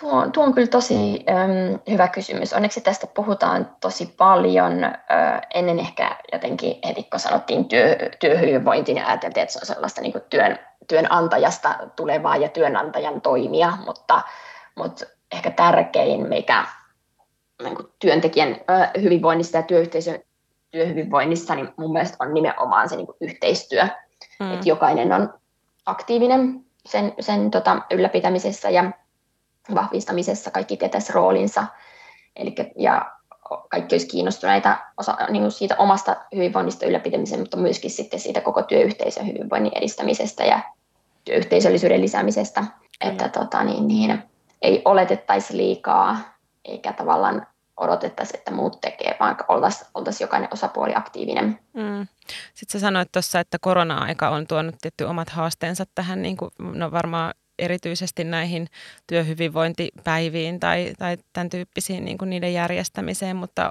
Tuo, 0.00 0.28
tuo 0.32 0.44
on 0.44 0.54
kyllä 0.54 0.66
tosi 0.66 1.24
äm, 1.28 1.78
hyvä 1.90 2.08
kysymys. 2.08 2.52
Onneksi 2.52 2.80
tästä 2.80 3.06
puhutaan 3.06 3.70
tosi 3.80 4.14
paljon. 4.16 4.84
Äh, 4.84 5.40
ennen 5.54 5.78
ehkä 5.78 6.16
jotenkin 6.32 6.78
heti, 6.86 7.02
kun 7.02 7.20
sanottiin 7.20 7.64
työ, 7.64 7.96
työhyvinvointi, 8.20 8.94
niin 8.94 9.06
ajateltiin, 9.06 9.42
että 9.42 9.52
se 9.52 9.58
on 9.62 9.66
sellaista 9.66 10.00
niin 10.00 10.14
työn, 10.30 10.58
työnantajasta 10.88 11.74
tulevaa 11.96 12.36
ja 12.36 12.48
työnantajan 12.48 13.20
toimia, 13.20 13.72
mutta, 13.86 14.22
mutta 14.76 15.04
ehkä 15.32 15.50
tärkein, 15.50 16.28
mikä 16.28 16.64
niin 17.62 17.76
työntekijän 17.98 18.56
äh, 18.70 18.90
hyvinvoinnista 19.02 19.56
ja 19.56 19.62
työyhteisön 19.62 20.18
työhyvinvoinnissa, 20.70 21.54
niin 21.54 21.68
mun 21.76 21.92
mielestä 21.92 22.16
on 22.20 22.34
nimenomaan 22.34 22.88
se 22.88 22.96
niin 22.96 23.08
yhteistyö. 23.20 23.82
Mm. 24.40 24.54
Että 24.54 24.68
jokainen 24.68 25.12
on 25.12 25.34
aktiivinen 25.86 26.64
sen, 26.86 27.12
sen 27.20 27.50
tota, 27.50 27.82
ylläpitämisessä 27.90 28.70
ja 28.70 28.84
vahvistamisessa 29.74 30.50
kaikki 30.50 30.76
tietäisi 30.76 31.12
roolinsa. 31.12 31.66
Elikkä, 32.36 32.64
ja 32.76 33.12
kaikki 33.68 33.94
olisi 33.94 34.08
kiinnostuneita 34.08 34.78
osa, 34.96 35.16
niin 35.30 35.42
kuin 35.42 35.52
siitä 35.52 35.76
omasta 35.78 36.16
hyvinvoinnista 36.34 36.86
ylläpitämiseen, 36.86 37.40
mutta 37.40 37.56
myöskin 37.56 37.90
sitten 37.90 38.20
siitä 38.20 38.40
koko 38.40 38.62
työyhteisön 38.62 39.26
hyvinvoinnin 39.26 39.72
edistämisestä 39.74 40.44
ja 40.44 40.60
työyhteisöllisyyden 41.24 42.00
lisäämisestä. 42.00 42.60
Mm. 42.60 42.68
Että 43.00 43.28
tota, 43.28 43.64
niin, 43.64 43.88
niin, 43.88 44.22
ei 44.62 44.82
oletettaisi 44.84 45.56
liikaa 45.56 46.18
eikä 46.64 46.92
tavallaan 46.92 47.46
odotettaisiin, 47.76 48.38
että 48.38 48.50
muut 48.50 48.80
tekee, 48.80 49.16
vaan 49.20 49.36
oltaisiin 49.48 49.86
oltais 49.94 50.20
jokainen 50.20 50.48
osapuoli 50.52 50.92
aktiivinen. 50.94 51.58
Mm. 51.72 52.06
Sitten 52.54 52.80
sä 52.80 52.86
sanoit 52.86 53.12
tuossa, 53.12 53.40
että 53.40 53.58
korona-aika 53.60 54.28
on 54.28 54.46
tuonut 54.46 54.74
tietty 54.80 55.04
omat 55.04 55.28
haasteensa 55.28 55.84
tähän, 55.94 56.22
niin 56.22 56.36
kuin, 56.36 56.50
no 56.58 56.90
varmaan 56.90 57.34
erityisesti 57.58 58.24
näihin 58.24 58.68
työhyvinvointipäiviin 59.06 60.60
tai, 60.60 60.92
tai 60.98 61.16
tämän 61.32 61.50
tyyppisiin 61.50 62.04
niin 62.04 62.18
kuin 62.18 62.30
niiden 62.30 62.52
järjestämiseen, 62.52 63.36
mutta 63.36 63.70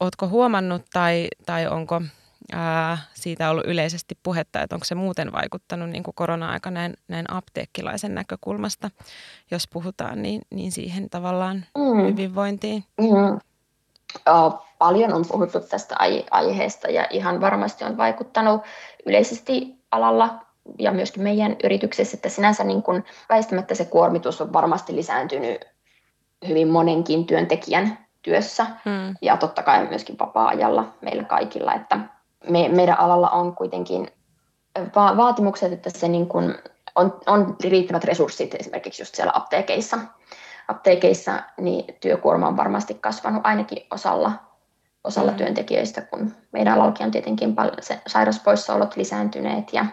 ootko 0.00 0.28
huomannut 0.28 0.82
tai, 0.92 1.28
tai 1.46 1.66
onko 1.66 2.02
ää, 2.52 2.98
siitä 3.14 3.50
ollut 3.50 3.66
yleisesti 3.66 4.18
puhetta, 4.22 4.62
että 4.62 4.76
onko 4.76 4.84
se 4.84 4.94
muuten 4.94 5.32
vaikuttanut 5.32 5.90
niin 5.90 6.02
kuin 6.02 6.14
korona-aika 6.14 6.70
näin, 6.70 6.96
näin 7.08 7.32
apteekkilaisen 7.32 8.14
näkökulmasta, 8.14 8.90
jos 9.50 9.68
puhutaan, 9.68 10.22
niin, 10.22 10.42
niin 10.50 10.72
siihen 10.72 11.10
tavallaan 11.10 11.64
mm. 11.78 12.06
hyvinvointiin? 12.06 12.84
Mm. 13.00 13.38
Oh, 14.26 14.66
paljon 14.78 15.12
on 15.12 15.24
puhuttu 15.28 15.60
tästä 15.60 15.96
aiheesta 16.30 16.90
ja 16.90 17.06
ihan 17.10 17.40
varmasti 17.40 17.84
on 17.84 17.96
vaikuttanut 17.96 18.62
yleisesti 19.06 19.74
alalla 19.90 20.46
ja 20.78 20.92
myöskin 20.92 21.22
meidän 21.22 21.56
yrityksessä, 21.64 22.16
että 22.16 22.28
sinänsä 22.28 22.64
niin 22.64 22.82
kuin 22.82 23.04
väistämättä 23.28 23.74
se 23.74 23.84
kuormitus 23.84 24.40
on 24.40 24.52
varmasti 24.52 24.96
lisääntynyt 24.96 25.64
hyvin 26.48 26.68
monenkin 26.68 27.26
työntekijän 27.26 27.98
työssä 28.22 28.64
hmm. 28.64 29.16
ja 29.22 29.36
totta 29.36 29.62
kai 29.62 29.86
myöskin 29.86 30.18
vapaa-ajalla 30.18 30.94
meillä 31.00 31.24
kaikilla, 31.24 31.74
että 31.74 31.98
me, 32.48 32.68
meidän 32.68 32.98
alalla 32.98 33.30
on 33.30 33.56
kuitenkin 33.56 34.10
va- 34.96 35.16
vaatimukset, 35.16 35.72
että 35.72 35.90
se 35.90 36.08
niin 36.08 36.28
kuin 36.28 36.54
on, 36.94 37.20
on 37.26 37.56
riittävät 37.64 38.04
resurssit 38.04 38.54
esimerkiksi 38.54 39.02
just 39.02 39.14
siellä 39.14 39.32
apteekeissa. 39.34 39.98
Apteekeissa 40.68 41.42
niin 41.60 41.84
työkuorma 42.00 42.48
on 42.48 42.56
varmasti 42.56 42.94
kasvanut 42.94 43.46
ainakin 43.46 43.86
osalla, 43.90 44.32
osalla 45.04 45.30
mm. 45.30 45.36
työntekijöistä, 45.36 46.00
kun 46.00 46.32
meidän 46.52 46.74
alallakin 46.74 47.06
on 47.06 47.12
tietenkin 47.12 47.54
paljon 47.54 47.76
se 47.80 48.00
sairauspoissaolot 48.06 48.96
lisääntyneet 48.96 49.72
ja 49.72 49.86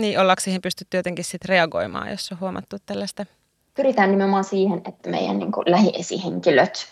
niin, 0.00 0.20
ollaanko 0.20 0.40
siihen 0.40 0.62
pystytty 0.62 0.96
jotenkin 0.96 1.24
sit 1.24 1.44
reagoimaan, 1.44 2.10
jos 2.10 2.32
on 2.32 2.40
huomattu 2.40 2.76
tällaista? 2.86 3.26
Pyritään 3.74 4.10
nimenomaan 4.10 4.44
siihen, 4.44 4.82
että 4.84 5.10
meidän 5.10 5.38
niin 5.38 5.52
kuin, 5.52 5.70
lähiesihenkilöt 5.70 6.86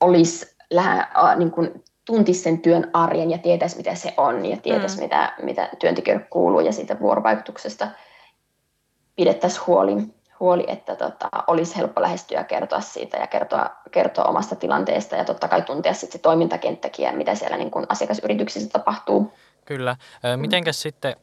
olisi 0.00 0.56
lähe, 0.70 1.04
niin 1.36 1.50
kuin, 1.50 1.84
tuntisi 2.04 2.42
sen 2.42 2.60
työn 2.60 2.90
arjen 2.92 3.30
ja 3.30 3.38
tietäisi, 3.38 3.76
mitä 3.76 3.94
se 3.94 4.14
on 4.16 4.46
ja 4.46 4.56
tietäisi, 4.56 4.96
mm. 4.96 5.02
mitä, 5.02 5.32
mitä 5.42 5.70
työntekijöille 5.78 6.26
kuuluu 6.30 6.60
ja 6.60 6.72
siitä 6.72 7.00
vuorovaikutuksesta 7.00 7.88
pidettäisiin 9.16 9.66
huoli, 9.66 9.96
huoli 10.40 10.64
että 10.68 10.96
tota, 10.96 11.28
olisi 11.46 11.76
helppo 11.76 12.02
lähestyä 12.02 12.38
ja 12.38 12.44
kertoa 12.44 12.80
siitä 12.80 13.16
ja 13.16 13.26
kertoa, 13.26 13.70
kertoa 13.90 14.24
omasta 14.24 14.56
tilanteesta 14.56 15.16
ja 15.16 15.24
totta 15.24 15.48
kai 15.48 15.62
tuntea 15.62 15.94
sitten 15.94 16.12
se 16.12 16.18
toimintakenttäkin 16.18 17.04
ja 17.04 17.12
mitä 17.12 17.34
siellä 17.34 17.56
niin 17.56 17.70
kuin 17.70 17.86
asiakasyrityksissä 17.88 18.70
tapahtuu. 18.70 19.32
Kyllä. 19.64 19.96
Mitenkäs 20.36 20.78
mm. 20.78 20.82
sitten 20.82 21.16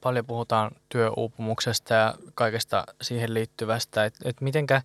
paljon 0.00 0.26
puhutaan 0.26 0.70
työuupumuksesta 0.88 1.94
ja 1.94 2.14
kaikesta 2.34 2.84
siihen 3.02 3.34
liittyvästä, 3.34 4.04
että 4.04 4.28
et 4.28 4.40
mitenkä, 4.40 4.82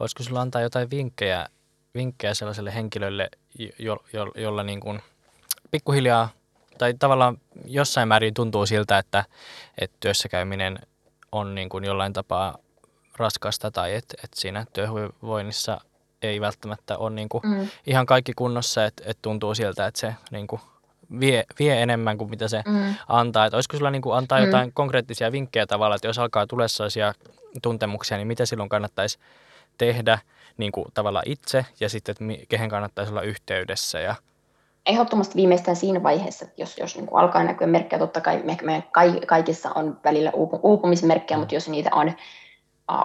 olisiko 0.00 0.22
sinulla 0.22 0.40
antaa 0.40 0.62
jotain 0.62 0.90
vinkkejä, 0.90 1.48
vinkkejä 1.94 2.34
sellaiselle 2.34 2.74
henkilölle, 2.74 3.30
jo, 3.78 3.96
jo, 4.12 4.32
jolla 4.34 4.62
niin 4.62 4.80
kuin 4.80 5.02
pikkuhiljaa 5.70 6.28
tai 6.78 6.94
tavallaan 6.98 7.38
jossain 7.64 8.08
määrin 8.08 8.34
tuntuu 8.34 8.66
siltä, 8.66 8.98
että, 8.98 9.24
että 9.78 9.96
työssäkäyminen 10.00 10.78
on 11.32 11.54
niin 11.54 11.68
kuin 11.68 11.84
jollain 11.84 12.12
tapaa 12.12 12.58
raskasta 13.16 13.70
tai 13.70 13.94
että, 13.94 14.14
että 14.24 14.40
siinä 14.40 14.66
työhyvinvoinnissa 14.72 15.80
ei 16.22 16.40
välttämättä 16.40 16.98
ole 16.98 17.10
niin 17.10 17.28
kuin 17.28 17.42
mm. 17.46 17.68
ihan 17.86 18.06
kaikki 18.06 18.32
kunnossa, 18.36 18.84
että, 18.84 19.02
että 19.06 19.22
tuntuu 19.22 19.54
siltä, 19.54 19.86
että 19.86 20.00
se 20.00 20.14
niin 20.30 20.46
kuin 20.46 20.60
vie, 21.20 21.44
vie 21.58 21.82
enemmän 21.82 22.18
kuin 22.18 22.30
mitä 22.30 22.48
se 22.48 22.62
mm. 22.66 22.94
antaa. 23.08 23.46
Että 23.46 23.56
olisiko 23.56 23.76
sulla 23.76 23.90
niin 23.90 24.02
kuin 24.02 24.16
antaa 24.16 24.38
mm. 24.38 24.44
jotain 24.44 24.72
konkreettisia 24.72 25.32
vinkkejä 25.32 25.66
tavalla, 25.66 25.96
että 25.96 26.08
jos 26.08 26.18
alkaa 26.18 26.46
tulla 26.46 26.68
sellaisia 26.68 27.14
tuntemuksia, 27.62 28.16
niin 28.16 28.28
mitä 28.28 28.46
silloin 28.46 28.68
kannattaisi 28.68 29.18
tehdä 29.78 30.18
niin 30.56 30.72
kuin 30.72 30.86
tavallaan 30.94 31.28
itse 31.28 31.66
ja 31.80 31.88
sitten, 31.88 32.12
että 32.12 32.46
kehen 32.48 32.70
kannattaisi 32.70 33.12
olla 33.12 33.22
yhteydessä 33.22 34.00
ja 34.00 34.14
Ehdottomasti 34.86 35.34
viimeistään 35.34 35.76
siinä 35.76 36.02
vaiheessa, 36.02 36.44
että 36.44 36.62
jos, 36.62 36.78
jos 36.78 36.96
niin 36.96 37.06
kuin 37.06 37.20
alkaa 37.20 37.44
näkyä 37.44 37.66
merkkejä, 37.66 37.98
totta 37.98 38.20
kai 38.20 38.42
me, 38.42 38.56
me 38.62 38.84
kaikissa 39.26 39.70
on 39.74 40.00
välillä 40.04 40.30
uupumismerkkejä, 40.62 41.38
mutta 41.38 41.54
jos 41.54 41.68
niitä 41.68 41.90
on 41.92 42.12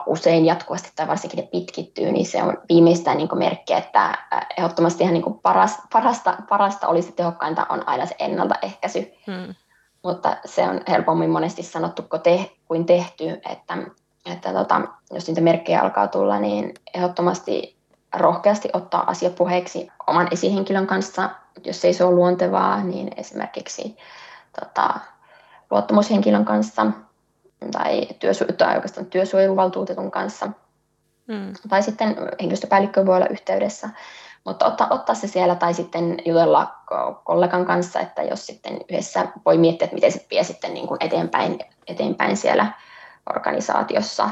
usein 0.06 0.46
jatkuvasti 0.46 0.92
tai 0.96 1.08
varsinkin 1.08 1.38
ne 1.38 1.48
pitkittyy, 1.52 2.12
niin 2.12 2.26
se 2.26 2.44
on 2.44 2.58
viimeistään 2.70 3.18
niin 3.18 3.30
merkki, 3.34 3.74
että 3.74 4.18
ehdottomasti 4.58 5.04
ihan 5.04 5.14
niin 5.14 5.40
paras, 5.44 5.78
parasta, 5.94 6.38
parasta 6.50 6.88
olisi 6.88 7.12
tehokkainta 7.12 7.66
on 7.70 7.88
aina 7.88 8.06
se 8.06 8.16
ennaltaehkäisy. 8.20 9.12
Hmm. 9.28 9.56
Mutta 10.04 10.38
se 10.46 10.64
on 10.64 10.82
helpommin 10.90 11.30
monesti 11.30 11.64
sanottu 11.64 12.02
kuin, 12.02 12.22
te, 12.22 12.52
kuin 12.66 12.86
tehty, 12.86 13.30
että, 13.30 13.78
että 14.26 14.54
tota, 14.54 14.82
jos 15.12 15.28
niitä 15.28 15.42
merkkejä 15.42 15.82
alkaa 15.82 16.08
tulla, 16.08 16.40
niin 16.40 16.74
ehdottomasti 16.94 17.78
rohkeasti 18.16 18.70
ottaa 18.74 19.10
asia 19.10 19.30
puheeksi 19.30 19.92
oman 20.08 20.28
esihenkilön 20.32 20.88
kanssa, 20.88 21.30
jos 21.66 21.86
ei 21.86 21.94
se 21.94 22.04
ole 22.04 22.16
luontevaa, 22.16 22.84
niin 22.84 23.12
esimerkiksi 23.18 23.98
tota, 24.60 25.00
luottamushenkilön 25.72 26.46
kanssa– 26.46 26.86
tai, 27.72 28.08
työsu- 28.20 28.54
tai 28.58 28.76
oikeastaan 28.76 29.06
työsuojeluvaltuutetun 29.06 30.12
kanssa. 30.12 30.50
Mm. 31.28 31.54
Tai 31.70 31.84
sitten 31.84 32.16
henkilöstöpäällikkö 32.40 33.06
voi 33.06 33.16
olla 33.16 33.28
yhteydessä. 33.28 33.90
Mutta 34.46 34.66
ottaa, 34.66 34.88
ottaa 34.90 35.16
se 35.16 35.28
siellä 35.28 35.56
tai 35.56 35.74
sitten 35.74 36.18
jutella 36.26 36.76
kollegan 37.24 37.66
kanssa, 37.66 38.00
että 38.00 38.24
jos 38.24 38.46
sitten 38.46 38.80
yhdessä 38.90 39.28
voi 39.46 39.58
miettiä, 39.58 39.86
että 39.86 39.96
miten 39.96 40.12
se 40.12 40.26
vie 40.32 40.44
sitten 40.44 40.74
niin 40.74 40.88
kuin 40.88 40.98
eteenpäin, 41.00 41.60
eteenpäin 41.88 42.38
siellä 42.38 42.72
organisaatiossa. 43.36 44.30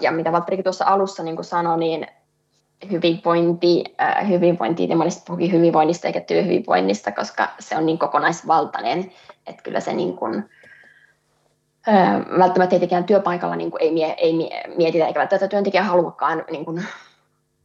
Ja 0.00 0.12
mitä 0.12 0.32
Valtterikin 0.32 0.64
tuossa 0.64 0.84
alussa 0.84 1.22
niin 1.22 1.36
kuin 1.36 1.44
sanoi, 1.44 1.78
niin 1.78 2.06
hyvinvointi, 2.90 3.84
äh, 4.00 4.28
hyvinvointi, 4.28 4.88
puhukin 5.26 5.52
hyvinvoinnista 5.52 6.06
eikä 6.06 6.20
työhyvinvoinnista, 6.20 7.12
koska 7.12 7.48
se 7.58 7.76
on 7.76 7.86
niin 7.86 7.98
kokonaisvaltainen, 7.98 9.12
että 9.46 9.62
kyllä 9.62 9.80
se 9.80 9.92
niin 9.92 10.16
kuin, 10.16 10.50
välttämättä 12.38 12.70
tietenkään 12.70 13.04
työpaikalla 13.04 13.56
niin 13.56 13.70
kuin 13.70 13.82
ei, 13.82 13.92
mie, 13.92 14.14
ei 14.18 14.32
mietitä, 14.76 15.06
eikä 15.06 15.20
välttämättä 15.20 15.48
työntekijä 15.48 15.82
haluakaan 15.82 16.44
niin 16.50 16.64
kuin 16.64 16.84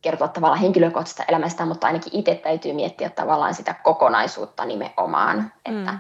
kertoa 0.02 0.28
tavallaan 0.28 0.60
henkilökohtaisesta 0.60 1.24
elämästä, 1.28 1.66
mutta 1.66 1.88
ainakin 1.88 2.16
itse 2.16 2.36
täytyy 2.36 2.74
miettiä 2.74 3.10
tavallaan 3.10 3.54
sitä 3.54 3.74
kokonaisuutta 3.74 4.66
nimenomaan, 4.66 5.38
mm. 5.38 5.80
että, 5.80 6.00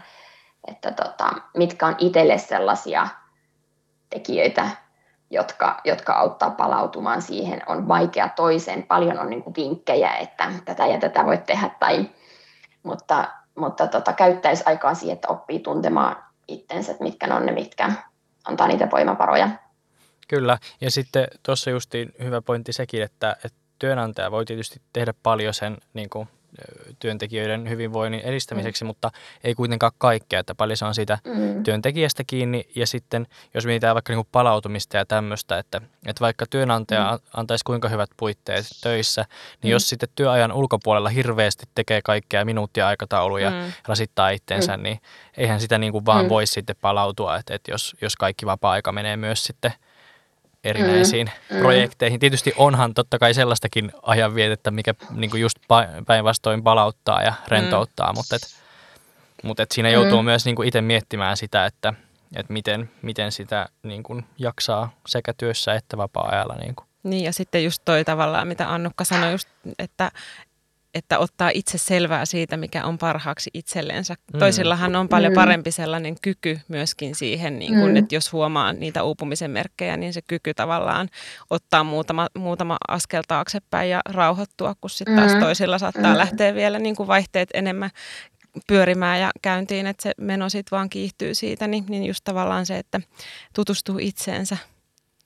että 0.67 0.91
tota, 0.91 1.29
mitkä 1.57 1.87
on 1.87 1.95
itselle 1.97 2.37
sellaisia 2.37 3.07
tekijöitä, 4.09 4.69
jotka, 5.29 5.81
jotka 5.83 6.13
auttaa 6.13 6.49
palautumaan 6.49 7.21
siihen, 7.21 7.61
on 7.67 7.87
vaikea 7.87 8.29
toisen, 8.29 8.83
paljon 8.83 9.19
on 9.19 9.29
niin 9.29 9.43
kuin 9.43 9.55
vinkkejä, 9.55 10.15
että 10.15 10.51
tätä 10.65 10.87
ja 10.87 10.99
tätä 10.99 11.25
voit 11.25 11.45
tehdä, 11.45 11.69
tai, 11.79 12.09
mutta, 12.83 13.27
mutta 13.55 13.87
tota, 13.87 14.13
käyttäisi 14.13 14.63
aikaa 14.65 14.93
siihen, 14.93 15.15
että 15.15 15.27
oppii 15.27 15.59
tuntemaan 15.59 16.15
itsensä, 16.47 16.91
että 16.91 17.03
mitkä 17.03 17.35
on 17.35 17.45
ne, 17.45 17.51
mitkä 17.51 17.91
antaa 18.45 18.67
niitä 18.67 18.87
voimavaroja. 18.91 19.49
Kyllä, 20.27 20.57
ja 20.81 20.91
sitten 20.91 21.27
tuossa 21.43 21.69
justiin 21.69 22.13
hyvä 22.23 22.41
pointti 22.41 22.73
sekin, 22.73 23.03
että, 23.03 23.35
että 23.45 23.59
työnantaja 23.79 24.31
voi 24.31 24.45
tietysti 24.45 24.81
tehdä 24.93 25.13
paljon 25.23 25.53
sen 25.53 25.77
niin 25.93 26.09
kuin, 26.09 26.27
työntekijöiden 26.99 27.69
hyvinvoinnin 27.69 28.21
edistämiseksi, 28.21 28.83
mm. 28.83 28.87
mutta 28.87 29.11
ei 29.43 29.55
kuitenkaan 29.55 29.91
kaikkea, 29.97 30.39
että 30.39 30.55
paljon 30.55 30.77
se 30.77 30.85
on 30.85 30.95
siitä 30.95 31.19
mm. 31.25 31.63
työntekijästä 31.63 32.23
kiinni. 32.27 32.67
Ja 32.75 32.87
sitten 32.87 33.27
jos 33.53 33.65
mietitään 33.65 33.95
vaikka 33.95 34.13
niin 34.13 34.27
palautumista 34.31 34.97
ja 34.97 35.05
tämmöistä, 35.05 35.57
että, 35.57 35.81
että 36.05 36.21
vaikka 36.21 36.45
työnantaja 36.49 37.11
mm. 37.11 37.27
antaisi 37.33 37.65
kuinka 37.65 37.89
hyvät 37.89 38.09
puitteet 38.17 38.65
töissä, 38.81 39.25
niin 39.63 39.69
mm. 39.69 39.71
jos 39.71 39.89
sitten 39.89 40.09
työajan 40.15 40.51
ulkopuolella 40.51 41.09
hirveästi 41.09 41.65
tekee 41.75 42.01
kaikkea 42.03 42.45
minuuttia 42.45 42.87
aikatauluja 42.87 43.49
mm. 43.49 43.71
rasittaa 43.87 44.29
itteensä, 44.29 44.77
mm. 44.77 44.83
niin 44.83 44.99
eihän 45.37 45.61
sitä 45.61 45.77
niin 45.77 45.91
kuin 45.91 46.05
vaan 46.05 46.25
mm. 46.25 46.29
voi 46.29 46.47
sitten 46.47 46.75
palautua, 46.81 47.37
että, 47.37 47.55
että 47.55 47.71
jos, 47.71 47.95
jos 48.01 48.15
kaikki 48.15 48.45
vapaa-aika 48.45 48.91
menee 48.91 49.17
myös 49.17 49.43
sitten– 49.43 49.73
erinäisiin 50.63 51.31
mm, 51.49 51.55
mm. 51.55 51.61
projekteihin. 51.61 52.19
Tietysti 52.19 52.53
onhan 52.55 52.93
totta 52.93 53.19
kai 53.19 53.33
sellaistakin 53.33 53.91
ajanvietettä, 54.01 54.71
mikä 54.71 54.93
niin 55.11 55.39
just 55.39 55.57
päinvastoin 56.07 56.63
palauttaa 56.63 57.23
ja 57.23 57.33
rentouttaa, 57.47 58.13
mm. 58.13 58.17
mutta, 58.17 58.35
et, 58.35 58.41
mutta 59.43 59.63
et 59.63 59.71
siinä 59.71 59.89
joutuu 59.89 60.21
mm. 60.21 60.25
myös 60.25 60.45
niin 60.45 60.63
itse 60.63 60.81
miettimään 60.81 61.37
sitä, 61.37 61.65
että, 61.65 61.93
että 62.35 62.53
miten, 62.53 62.91
miten 63.01 63.31
sitä 63.31 63.69
niin 63.83 64.03
kuin 64.03 64.25
jaksaa 64.37 64.91
sekä 65.07 65.33
työssä 65.37 65.73
että 65.73 65.97
vapaa-ajalla. 65.97 66.55
Niin, 66.55 66.75
kuin. 66.75 66.87
niin 67.03 67.23
ja 67.23 67.33
sitten 67.33 67.63
just 67.63 67.81
toi 67.85 68.05
tavallaan, 68.05 68.47
mitä 68.47 68.73
Annukka 68.73 69.03
sanoi, 69.03 69.31
just, 69.31 69.47
että, 69.79 70.11
että 70.93 71.19
ottaa 71.19 71.51
itse 71.53 71.77
selvää 71.77 72.25
siitä, 72.25 72.57
mikä 72.57 72.85
on 72.85 72.97
parhaaksi 72.97 73.49
itsellensä. 73.53 74.15
Mm. 74.33 74.39
Toisillahan 74.39 74.95
on 74.95 75.09
paljon 75.09 75.31
mm. 75.31 75.35
parempi 75.35 75.71
sellainen 75.71 76.15
kyky 76.21 76.59
myöskin 76.67 77.15
siihen, 77.15 77.59
niin 77.59 77.73
kun, 77.79 77.89
mm. 77.89 77.95
että 77.95 78.15
jos 78.15 78.33
huomaa 78.33 78.73
niitä 78.73 79.03
uupumisen 79.03 79.51
merkkejä, 79.51 79.97
niin 79.97 80.13
se 80.13 80.21
kyky 80.21 80.53
tavallaan 80.53 81.09
ottaa 81.49 81.83
muutama, 81.83 82.27
muutama 82.37 82.77
askel 82.87 83.23
taaksepäin 83.27 83.89
ja 83.89 84.01
rauhoittua, 84.09 84.75
kun 84.81 84.89
sitten 84.89 85.15
taas 85.15 85.33
mm. 85.33 85.39
toisilla 85.39 85.77
saattaa 85.77 86.11
mm. 86.11 86.17
lähteä 86.17 86.55
vielä 86.55 86.79
niin 86.79 86.95
kuin 86.95 87.07
vaihteet 87.07 87.49
enemmän 87.53 87.89
pyörimään 88.67 89.19
ja 89.19 89.31
käyntiin, 89.41 89.87
että 89.87 90.03
se 90.03 90.11
meno 90.17 90.49
sitten 90.49 90.77
vaan 90.77 90.89
kiihtyy 90.89 91.35
siitä, 91.35 91.67
niin, 91.67 91.85
niin 91.89 92.05
just 92.05 92.21
tavallaan 92.23 92.65
se, 92.65 92.77
että 92.77 93.01
tutustuu 93.55 93.97
itseensä 93.99 94.57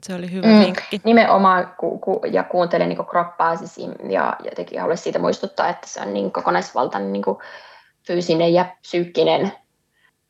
se 0.06 0.16
oli 0.16 0.32
hyvä 0.32 0.48
mm, 0.48 0.60
vinkki. 0.60 1.02
Nimenomaan, 1.04 1.74
ku, 1.78 1.98
ku, 1.98 2.22
ja 2.32 2.44
kuuntelen 2.44 2.90
niin 2.90 3.06
kroppaasi 3.06 3.82
ja 4.10 4.36
jotenkin 4.44 4.80
haluaisin 4.80 5.04
siitä 5.04 5.20
muistuttaa, 5.20 5.70
että 5.70 5.88
se 5.88 6.02
on 6.02 6.14
niin 6.14 6.32
kokonaisvaltainen 6.32 7.14
niin 7.14 7.24
fyysinen 8.08 8.54
ja 8.54 8.66
psyykkinen 8.82 9.52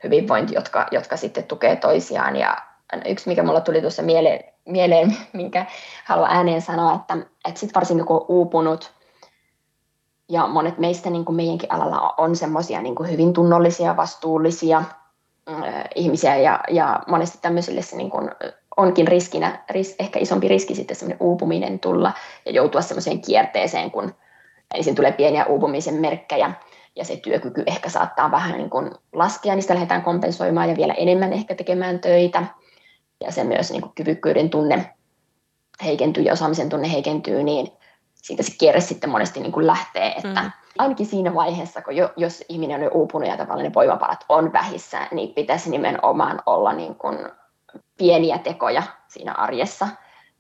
hyvinvointi, 0.04 0.56
jotka, 0.56 0.88
jotka 0.92 1.18
sitten 1.18 1.44
tukee 1.44 1.76
toisiaan. 1.76 2.36
Ja 2.36 2.58
yksi, 3.06 3.30
mikä 3.30 3.44
mulla 3.44 3.62
tuli 3.62 3.82
tuossa 3.82 4.04
mieleen, 4.04 4.44
mieleen 4.66 5.18
minkä 5.34 5.66
haluan 6.06 6.32
ääneen 6.32 6.62
sanoa, 6.62 6.96
että, 6.96 7.18
että 7.48 7.60
sitten 7.60 7.76
varsinkin 7.76 8.06
kun 8.06 8.18
on 8.18 8.26
uupunut, 8.28 8.94
ja 10.30 10.48
monet 10.48 10.78
meistä 10.78 11.10
niin 11.10 11.26
kuin 11.26 11.36
meidänkin 11.36 11.72
alalla 11.72 12.14
on 12.18 12.36
semmoisia 12.36 12.82
niin 12.82 12.96
hyvin 13.12 13.34
tunnollisia, 13.34 13.98
vastuullisia 13.98 14.78
äh, 15.50 15.84
ihmisiä, 15.96 16.36
ja, 16.36 16.60
ja 16.70 17.00
monesti 17.08 17.38
tämmöisille 17.42 17.82
se 17.82 17.96
niin 17.96 18.10
kuin, 18.10 18.32
onkin 18.78 19.08
riskinä, 19.08 19.64
ris, 19.70 19.96
ehkä 20.00 20.20
isompi 20.20 20.48
riski 20.48 20.76
sitten 20.76 20.96
semmoinen 20.96 21.28
uupuminen 21.28 21.80
tulla 21.80 22.12
ja 22.46 22.52
joutua 22.52 22.82
semmoiseen 22.82 23.22
kierteeseen, 23.22 23.92
kun 23.92 24.16
ensin 24.74 24.96
tulee 24.96 25.12
pieniä 25.12 25.46
uupumisen 25.46 25.94
merkkejä 25.94 26.52
ja 26.96 27.06
se 27.06 27.18
työkyky 27.18 27.64
ehkä 27.68 27.90
saattaa 27.90 28.32
vähän 28.32 28.58
niin 28.58 28.70
kuin 28.70 28.92
laskea, 29.14 29.54
niin 29.54 29.62
sitä 29.62 29.74
lähdetään 29.74 30.04
kompensoimaan 30.04 30.70
ja 30.70 30.76
vielä 30.76 30.94
enemmän 30.94 31.34
ehkä 31.34 31.56
tekemään 31.56 32.00
töitä. 32.00 32.44
Ja 33.22 33.32
se 33.32 33.44
myös 33.44 33.72
niin 33.72 33.82
kuin 33.82 33.92
kyvykkyyden 33.96 34.50
tunne 34.50 34.96
heikentyy 35.84 36.24
ja 36.24 36.34
osaamisen 36.34 36.70
tunne 36.70 36.92
heikentyy, 36.92 37.44
niin 37.44 37.68
siitä 38.16 38.44
se 38.44 38.52
kierre 38.60 38.82
sitten 38.82 39.10
monesti 39.10 39.40
niin 39.40 39.52
kuin 39.52 39.68
lähtee, 39.68 40.08
että 40.08 40.42
mm. 40.42 40.52
ainakin 40.78 41.06
siinä 41.06 41.34
vaiheessa, 41.34 41.82
kun 41.82 41.96
jo, 41.96 42.14
jos 42.18 42.44
ihminen 42.50 42.76
on 42.76 42.84
jo 42.84 42.90
uupunut 42.94 43.30
ja 43.30 43.38
tavallaan 43.38 43.64
ne 43.64 43.74
voimavarat 43.74 44.26
on 44.30 44.54
vähissä, 44.54 45.08
niin 45.12 45.34
pitäisi 45.34 45.70
nimenomaan 45.70 46.42
olla 46.46 46.74
niin 46.74 46.96
kuin 46.96 47.18
pieniä 47.98 48.38
tekoja 48.38 48.84
siinä 49.08 49.32
arjessa, 49.32 49.88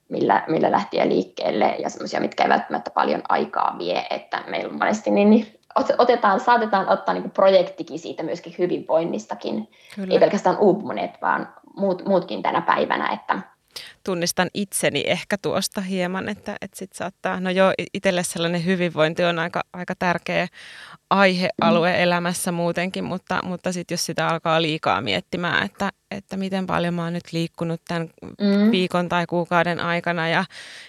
millä, 0.09 0.43
millä 0.47 0.71
lähtee 0.71 1.09
liikkeelle 1.09 1.75
ja 1.79 1.89
semmoisia, 1.89 2.19
mitkä 2.19 2.43
ei 2.43 2.49
välttämättä 2.49 2.91
paljon 2.91 3.21
aikaa 3.29 3.75
vie, 3.77 4.05
että 4.09 4.43
meillä 4.47 4.69
on 4.69 4.79
monesti 4.79 5.11
niin, 5.11 5.29
niin 5.29 5.59
otetaan, 5.97 6.39
saatetaan 6.39 6.89
ottaa 6.89 7.13
niin 7.13 7.31
projektikin 7.31 7.99
siitä 7.99 8.23
myöskin 8.23 8.55
hyvinvoinnistakin, 8.57 9.69
Kyllä. 9.95 10.13
ei 10.13 10.19
pelkästään 10.19 10.57
uupuneet, 10.57 11.11
vaan 11.21 11.53
muut, 11.75 12.05
muutkin 12.05 12.43
tänä 12.43 12.61
päivänä, 12.61 13.13
että 13.13 13.39
tunnistan 14.03 14.47
itseni 14.53 15.03
ehkä 15.07 15.37
tuosta 15.41 15.81
hieman, 15.81 16.29
että, 16.29 16.55
että 16.61 16.77
sit 16.77 16.93
saattaa, 16.93 17.39
no 17.39 17.49
joo, 17.49 17.73
itselle 17.93 18.23
sellainen 18.23 18.65
hyvinvointi 18.65 19.23
on 19.23 19.39
aika, 19.39 19.63
aika 19.73 19.93
tärkeä 19.99 20.47
aihealue 21.09 22.03
elämässä 22.03 22.51
muutenkin, 22.51 23.03
mutta, 23.03 23.39
mutta 23.43 23.71
sitten 23.71 23.93
jos 23.93 24.05
sitä 24.05 24.27
alkaa 24.27 24.61
liikaa 24.61 25.01
miettimään, 25.01 25.65
että, 25.65 25.91
että 26.11 26.37
miten 26.37 26.67
paljon 26.67 26.93
mä 26.93 27.03
oon 27.03 27.13
nyt 27.13 27.31
liikkunut 27.31 27.81
tämän 27.87 28.09
mm. 28.21 28.71
viikon 28.71 29.09
tai 29.09 29.25
kuukauden 29.25 29.79
aikana 29.79 30.29
ja, 30.29 30.45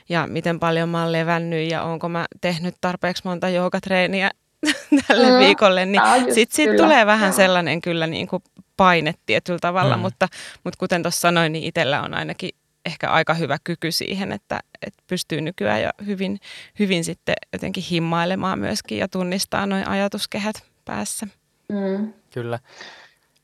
ja 0.08 0.26
miten 0.26 0.60
paljon 0.60 0.88
mä 0.88 1.02
oon 1.02 1.12
levännyt 1.12 1.70
ja 1.70 1.82
onko 1.82 2.08
mä 2.08 2.26
tehnyt 2.40 2.74
tarpeeksi 2.80 3.22
monta 3.24 3.48
joogatreeniä 3.48 4.30
tälle 5.08 5.30
mm. 5.30 5.38
viikolle, 5.38 5.86
niin 5.86 6.02
sitten 6.34 6.56
sit 6.56 6.76
tulee 6.76 7.06
vähän 7.06 7.28
Joo. 7.28 7.36
sellainen 7.36 7.80
kyllä 7.80 8.06
niin 8.06 8.26
kuin 8.26 8.42
paine 8.76 9.14
tietyllä 9.26 9.58
tavalla, 9.58 9.96
mm. 9.96 10.00
mutta, 10.00 10.28
mutta 10.64 10.78
kuten 10.78 11.02
tuossa 11.02 11.20
sanoin, 11.20 11.52
niin 11.52 11.64
itsellä 11.64 12.02
on 12.02 12.14
ainakin 12.14 12.50
ehkä 12.86 13.10
aika 13.10 13.34
hyvä 13.34 13.58
kyky 13.64 13.92
siihen, 13.92 14.32
että, 14.32 14.60
että 14.86 15.02
pystyy 15.06 15.40
nykyään 15.40 15.82
jo 15.82 15.90
hyvin, 16.06 16.40
hyvin 16.78 17.04
sitten 17.04 17.34
jotenkin 17.52 17.82
himmailemaan 17.90 18.58
myöskin 18.58 18.98
ja 18.98 19.08
tunnistaa 19.08 19.66
noin 19.66 19.88
ajatuskehät 19.88 20.64
päässä. 20.84 21.26
Mm. 21.68 22.12
Kyllä. 22.30 22.58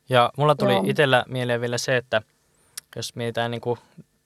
Ja 0.08 0.32
mulla 0.36 0.54
tuli 0.54 0.90
itsellä 0.90 1.24
mieleen 1.28 1.60
vielä 1.60 1.78
se, 1.78 1.96
että 1.96 2.22
jos 2.96 3.16
mietitään 3.16 3.50
niin 3.50 3.60
kuin 3.60 3.78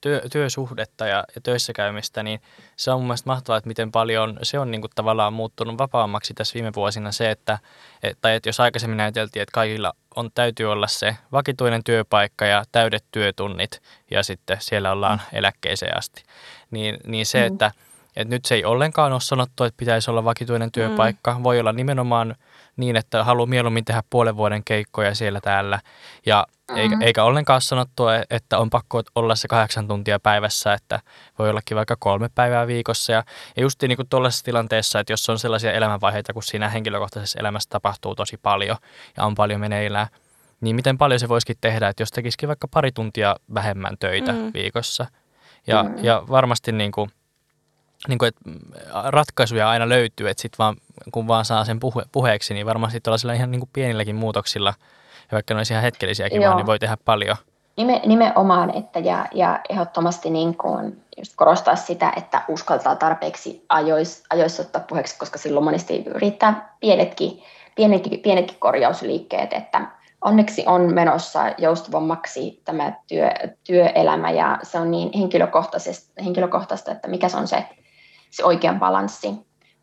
työ, 0.07 0.21
työsuhdetta 0.31 1.07
ja, 1.07 1.23
ja 1.35 1.41
töissä 1.41 1.73
käymistä, 1.73 2.23
niin 2.23 2.41
se 2.75 2.91
on 2.91 2.99
mun 2.99 3.07
mielestä 3.07 3.29
mahtavaa, 3.29 3.57
että 3.57 3.67
miten 3.67 3.91
paljon 3.91 4.39
se 4.43 4.59
on 4.59 4.71
niin 4.71 4.81
kuin 4.81 4.91
tavallaan 4.95 5.33
muuttunut 5.33 5.77
vapaammaksi 5.77 6.33
tässä 6.33 6.53
viime 6.53 6.71
vuosina 6.75 7.11
se, 7.11 7.31
että, 7.31 7.59
et, 8.03 8.17
tai 8.21 8.35
että 8.35 8.49
jos 8.49 8.59
aikaisemmin 8.59 8.99
ajateltiin, 8.99 9.43
että 9.43 9.53
kaikilla 9.53 9.93
on, 10.15 10.29
täytyy 10.35 10.71
olla 10.71 10.87
se 10.87 11.17
vakituinen 11.31 11.83
työpaikka 11.83 12.45
ja 12.45 12.63
täydet 12.71 13.05
työtunnit 13.11 13.81
ja 14.11 14.23
sitten 14.23 14.57
siellä 14.59 14.91
ollaan 14.91 15.21
eläkkeeseen 15.33 15.97
asti, 15.97 16.23
niin, 16.71 16.97
niin 17.05 17.25
se, 17.25 17.39
mm. 17.39 17.53
että, 17.53 17.71
että 18.15 18.35
nyt 18.35 18.45
se 18.45 18.55
ei 18.55 18.65
ollenkaan 18.65 19.13
ole 19.13 19.21
sanottu, 19.21 19.63
että 19.63 19.77
pitäisi 19.77 20.11
olla 20.11 20.23
vakituinen 20.23 20.71
työpaikka, 20.71 21.33
mm. 21.37 21.43
voi 21.43 21.59
olla 21.59 21.73
nimenomaan 21.73 22.35
niin, 22.77 22.95
että 22.95 23.23
haluaa 23.23 23.45
mieluummin 23.45 23.85
tehdä 23.85 24.03
puolen 24.09 24.37
vuoden 24.37 24.63
keikkoja 24.63 25.15
siellä 25.15 25.39
täällä. 25.41 25.79
Ja 26.25 26.47
mm-hmm. 26.49 26.81
eikä, 26.81 26.97
eikä 27.01 27.23
ollenkaan 27.23 27.61
sanottua, 27.61 28.11
että 28.29 28.57
on 28.57 28.69
pakko 28.69 29.03
olla 29.15 29.35
se 29.35 29.47
kahdeksan 29.47 29.87
tuntia 29.87 30.19
päivässä, 30.19 30.73
että 30.73 30.99
voi 31.39 31.49
ollakin 31.49 31.77
vaikka 31.77 31.95
kolme 31.99 32.29
päivää 32.35 32.67
viikossa. 32.67 33.11
Ja, 33.11 33.23
ja 33.55 33.61
just 33.61 33.83
niin 33.83 33.95
kuin 33.95 34.09
tuollaisessa 34.09 34.45
tilanteessa, 34.45 34.99
että 34.99 35.13
jos 35.13 35.29
on 35.29 35.39
sellaisia 35.39 35.71
elämänvaiheita, 35.71 36.33
kun 36.33 36.43
siinä 36.43 36.69
henkilökohtaisessa 36.69 37.39
elämässä 37.39 37.69
tapahtuu 37.69 38.15
tosi 38.15 38.37
paljon 38.37 38.77
ja 39.17 39.25
on 39.25 39.35
paljon 39.35 39.59
meneillään, 39.59 40.07
niin 40.61 40.75
miten 40.75 40.97
paljon 40.97 41.19
se 41.19 41.29
voisikin 41.29 41.57
tehdä, 41.61 41.87
että 41.87 42.01
jos 42.01 42.11
tekisikin 42.11 42.47
vaikka 42.47 42.67
pari 42.67 42.91
tuntia 42.91 43.35
vähemmän 43.53 43.97
töitä 43.99 44.31
mm. 44.31 44.51
viikossa. 44.53 45.05
Ja, 45.67 45.83
mm. 45.83 46.03
ja 46.03 46.23
varmasti 46.29 46.71
niin 46.71 46.91
kuin, 46.91 47.09
niin 48.07 48.19
kuin, 48.19 48.27
että 48.27 48.41
ratkaisuja 49.11 49.69
aina 49.69 49.89
löytyy, 49.89 50.29
että 50.29 50.41
sit 50.41 50.59
vaan, 50.59 50.75
kun 51.11 51.27
vaan 51.27 51.45
saa 51.45 51.65
sen 51.65 51.79
puhe, 51.79 52.03
puheeksi, 52.11 52.53
niin 52.53 52.65
varmasti 52.65 52.99
tuollaisilla 52.99 53.33
ihan 53.33 53.51
niin 53.51 53.59
kuin 53.59 53.69
pienilläkin 53.73 54.15
muutoksilla, 54.15 54.73
ja 55.31 55.31
vaikka 55.31 55.53
ne 55.53 55.57
olisi 55.59 55.73
ihan 55.73 55.83
hetkellisiäkin 55.83 56.41
vaan, 56.41 56.57
niin 56.57 56.65
voi 56.65 56.79
tehdä 56.79 56.97
paljon. 57.05 57.37
Nime, 57.77 58.01
nimenomaan, 58.05 58.77
että 58.77 58.99
ja, 58.99 59.25
ja 59.33 59.59
ehdottomasti 59.69 60.29
niin 60.29 60.57
kuin 60.57 61.01
just 61.17 61.33
korostaa 61.35 61.75
sitä, 61.75 62.13
että 62.15 62.41
uskaltaa 62.47 62.95
tarpeeksi 62.95 63.65
ajoissa, 63.69 64.25
ajoissa 64.29 64.63
ottaa 64.63 64.83
puheeksi, 64.89 65.17
koska 65.17 65.37
silloin 65.37 65.63
monesti 65.63 66.03
riittää 66.15 66.75
pienetkin, 66.79 67.43
pienetkin, 67.75 68.19
pienetkin 68.19 68.59
korjausliikkeet, 68.59 69.53
että 69.53 69.87
onneksi 70.21 70.63
on 70.65 70.93
menossa 70.93 71.41
joustavammaksi 71.57 72.61
tämä 72.65 72.93
työ, 73.07 73.29
työelämä 73.63 74.31
ja 74.31 74.59
se 74.63 74.79
on 74.79 74.91
niin 74.91 75.09
henkilökohtaista, 75.17 76.23
henkilökohtaista 76.23 76.91
että 76.91 77.07
mikä 77.07 77.29
se 77.29 77.37
on 77.37 77.47
se 77.47 77.65
se 78.37 78.45
oikea 78.45 78.73
balanssi, 78.73 79.33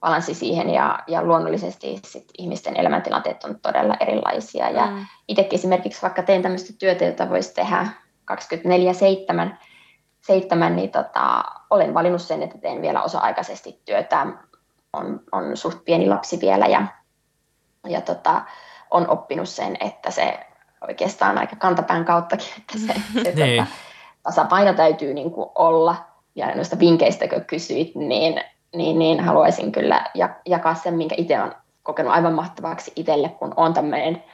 balanssi 0.00 0.34
siihen 0.34 0.70
ja, 0.70 0.98
ja 1.06 1.22
luonnollisesti 1.22 2.00
sit 2.04 2.24
ihmisten 2.38 2.76
elämäntilanteet 2.76 3.44
on 3.44 3.60
todella 3.60 3.96
erilaisia. 4.00 4.70
Ja 4.70 4.86
mm. 4.86 5.06
itsekin 5.28 5.58
esimerkiksi 5.58 6.02
vaikka 6.02 6.22
teen 6.22 6.42
tämmöistä 6.42 6.72
työtä, 6.78 7.04
jota 7.04 7.30
voisi 7.30 7.54
tehdä 7.54 7.88
24-7, 8.32 9.56
7, 10.20 10.76
niin 10.76 10.90
tota, 10.90 11.44
olen 11.70 11.94
valinnut 11.94 12.22
sen, 12.22 12.42
että 12.42 12.58
teen 12.58 12.82
vielä 12.82 13.02
osa-aikaisesti 13.02 13.82
työtä. 13.84 14.26
On, 14.92 15.20
on 15.32 15.56
suht 15.56 15.84
pieni 15.84 16.08
lapsi 16.08 16.40
vielä 16.40 16.66
ja, 16.66 16.86
ja 17.88 18.00
tota, 18.00 18.42
on 18.90 19.08
oppinut 19.08 19.48
sen, 19.48 19.76
että 19.80 20.10
se 20.10 20.40
oikeastaan 20.88 21.38
aika 21.38 21.56
kantapään 21.56 22.04
kauttakin, 22.04 22.48
että 22.58 22.78
se, 22.78 23.00
se 23.22 23.32
niin. 23.44 23.62
tota, 23.62 23.76
tasapaino 24.22 24.74
täytyy 24.74 25.14
niin 25.14 25.30
kuin 25.30 25.50
olla– 25.54 25.96
ja 26.34 26.54
noista 26.54 26.78
vinkkeistä, 26.78 27.28
kun 27.28 27.44
kysyit, 27.44 27.94
niin, 27.94 28.40
niin, 28.76 28.98
niin 28.98 29.20
haluaisin 29.20 29.72
kyllä 29.72 30.10
jakaa 30.46 30.74
sen, 30.74 30.94
minkä 30.94 31.14
itse 31.18 31.40
olen 31.40 31.54
kokenut 31.82 32.12
aivan 32.12 32.34
mahtavaksi 32.34 32.92
itselle, 32.96 33.28
kun 33.28 33.54
on 33.56 33.74
tämmöinen 33.74 34.24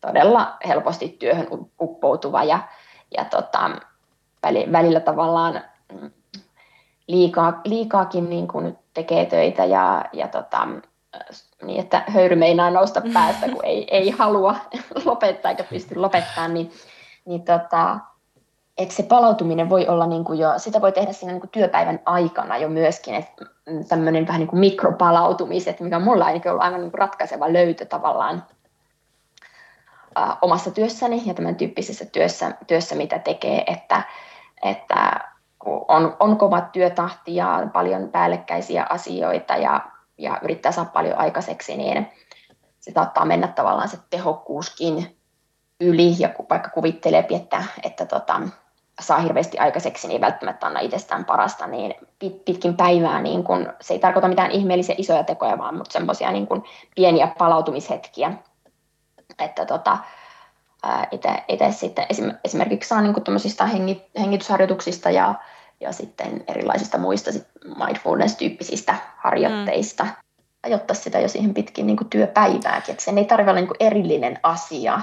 todella 0.00 0.56
helposti 0.68 1.08
työhön 1.08 1.46
uppoutuva 1.80 2.44
ja, 2.44 2.58
ja 3.16 3.24
tota, 3.24 3.70
välillä 4.72 5.00
tavallaan 5.00 5.60
mm, 5.92 6.10
liikaa, 7.06 7.60
liikaakin 7.64 8.30
niin 8.30 8.48
kuin 8.48 8.78
tekee 8.94 9.26
töitä 9.26 9.64
ja, 9.64 10.04
ja 10.12 10.28
tota, 10.28 10.68
niin, 11.62 11.80
että 11.80 12.04
höyry 12.08 12.36
meinaa 12.36 12.70
nousta 12.70 13.02
päästä, 13.14 13.48
kun 13.48 13.64
ei, 13.64 13.86
ei 13.90 14.10
halua 14.10 14.56
lopettaa 15.04 15.50
eikä 15.50 15.64
pysty 15.64 15.94
lopettamaan, 15.94 16.54
niin, 16.54 16.72
niin 17.24 17.42
tota, 17.42 17.98
että 18.80 18.94
se 18.94 19.02
palautuminen 19.02 19.68
voi 19.68 19.88
olla 19.88 20.06
niin 20.06 20.24
kuin 20.24 20.38
jo, 20.38 20.58
sitä 20.58 20.80
voi 20.80 20.92
tehdä 20.92 21.12
siinä 21.12 21.32
niin 21.32 21.40
kuin 21.40 21.50
työpäivän 21.50 22.00
aikana 22.04 22.56
jo 22.56 22.68
myöskin, 22.68 23.14
että 23.14 23.44
tämmöinen 23.88 24.26
vähän 24.26 24.38
niin 24.38 24.48
kuin 24.48 24.60
mikropalautumiset, 24.60 25.80
mikä 25.80 25.96
on 25.96 26.02
mulla 26.02 26.24
ainakin 26.24 26.50
ollut 26.50 26.64
aivan 26.64 26.80
niin 26.80 26.90
kuin 26.90 26.98
ratkaiseva 26.98 27.52
löytö 27.52 27.84
tavallaan 27.84 28.44
ä, 30.18 30.36
omassa 30.42 30.70
työssäni 30.70 31.22
ja 31.26 31.34
tämän 31.34 31.56
tyyppisessä 31.56 32.04
työssä, 32.04 32.54
työssä 32.66 32.94
mitä 32.94 33.18
tekee, 33.18 33.64
että, 33.66 34.02
että 34.62 35.20
on, 35.88 36.16
on 36.20 36.36
kova 36.36 36.60
työtahti 36.60 37.34
ja 37.34 37.68
paljon 37.72 38.08
päällekkäisiä 38.08 38.86
asioita 38.90 39.56
ja, 39.56 39.80
ja 40.18 40.38
yrittää 40.42 40.72
saada 40.72 40.90
paljon 40.90 41.18
aikaiseksi, 41.18 41.76
niin 41.76 42.06
se 42.80 42.92
saattaa 42.92 43.24
mennä 43.24 43.48
tavallaan 43.48 43.88
se 43.88 43.98
tehokkuuskin 44.10 45.16
yli 45.80 46.14
ja 46.18 46.30
vaikka 46.50 46.68
kuvittelee, 46.68 47.26
että, 47.30 47.64
että 47.82 48.06
tota, 48.06 48.40
saa 49.00 49.18
hirveästi 49.18 49.58
aikaiseksi, 49.58 50.08
niin 50.08 50.20
välttämättä 50.20 50.66
anna 50.66 50.80
itsestään 50.80 51.24
parasta, 51.24 51.66
niin 51.66 51.94
pit, 52.18 52.44
pitkin 52.44 52.76
päivää 52.76 53.22
niin 53.22 53.44
kun, 53.44 53.72
se 53.80 53.94
ei 53.94 54.00
tarkoita 54.00 54.28
mitään 54.28 54.50
ihmeellisiä 54.50 54.94
isoja 54.98 55.24
tekoja, 55.24 55.58
vaan 55.58 55.76
mutta 55.76 55.92
semmoisia 55.92 56.32
niin 56.32 56.46
pieniä 56.94 57.28
palautumishetkiä. 57.38 58.32
Että 59.38 59.66
tota, 59.66 59.98
itse 61.48 61.72
sitten 61.72 62.06
esimerkiksi 62.44 62.88
saa 62.88 63.00
niin 63.00 63.14
hengit, 63.72 64.02
hengitysharjoituksista 64.20 65.10
ja, 65.10 65.34
ja 65.80 65.92
sitten 65.92 66.44
erilaisista 66.48 66.98
muista 66.98 67.32
sit 67.32 67.46
mindfulness-tyyppisistä 67.64 68.94
harjoitteista 69.16 70.04
mm. 70.04 70.10
ajoittaa 70.62 70.94
sitä 70.94 71.20
jo 71.20 71.28
siihen 71.28 71.54
pitkin 71.54 71.86
niin 71.86 72.10
työpäivääkin, 72.10 72.92
että 72.92 73.04
sen 73.04 73.18
ei 73.18 73.24
tarvitse 73.24 73.50
olla 73.50 73.60
niin 73.60 73.70
erillinen 73.80 74.38
asia, 74.42 75.00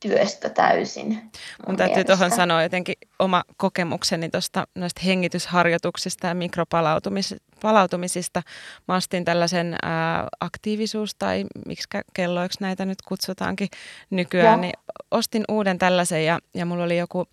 työstä 0.00 0.50
täysin. 0.50 1.30
Mun, 1.66 1.76
täytyy 1.76 2.04
tuohon 2.04 2.30
sanoa 2.30 2.62
jotenkin 2.62 2.94
oma 3.18 3.44
kokemukseni 3.56 4.28
tuosta 4.28 4.66
noista 4.74 5.00
hengitysharjoituksista 5.04 6.26
ja 6.26 6.34
mikropalautumisista. 6.34 8.42
Mä 8.88 8.96
ostin 8.96 9.24
tällaisen 9.24 9.76
ää, 9.82 10.28
aktiivisuus- 10.40 11.14
tai 11.18 11.44
miksi 11.66 11.88
kelloiksi 12.14 12.58
näitä 12.60 12.84
nyt 12.84 13.02
kutsutaankin 13.02 13.68
nykyään, 14.10 14.46
ja. 14.46 14.56
niin 14.56 14.74
ostin 15.10 15.44
uuden 15.48 15.78
tällaisen 15.78 16.24
ja, 16.24 16.38
ja 16.54 16.66
mulla 16.66 16.84
oli 16.84 16.98
joku 16.98 17.26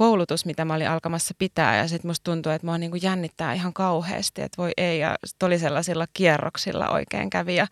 koulutus, 0.00 0.46
mitä 0.46 0.64
mä 0.64 0.74
olin 0.74 0.88
alkamassa 0.88 1.34
pitää 1.38 1.76
ja 1.76 1.88
sitten 1.88 2.08
musta 2.08 2.24
tuntui, 2.24 2.54
että 2.54 2.66
mua 2.66 2.78
niin 2.78 2.90
kuin 2.90 3.02
jännittää 3.02 3.52
ihan 3.52 3.72
kauheasti, 3.72 4.42
että 4.42 4.62
voi 4.62 4.70
ei 4.76 4.98
ja 4.98 5.16
sit 5.24 5.42
oli 5.42 5.58
sellaisilla 5.58 6.06
kierroksilla 6.14 6.88
oikein 6.88 7.30
kävi 7.30 7.56
ja, 7.56 7.66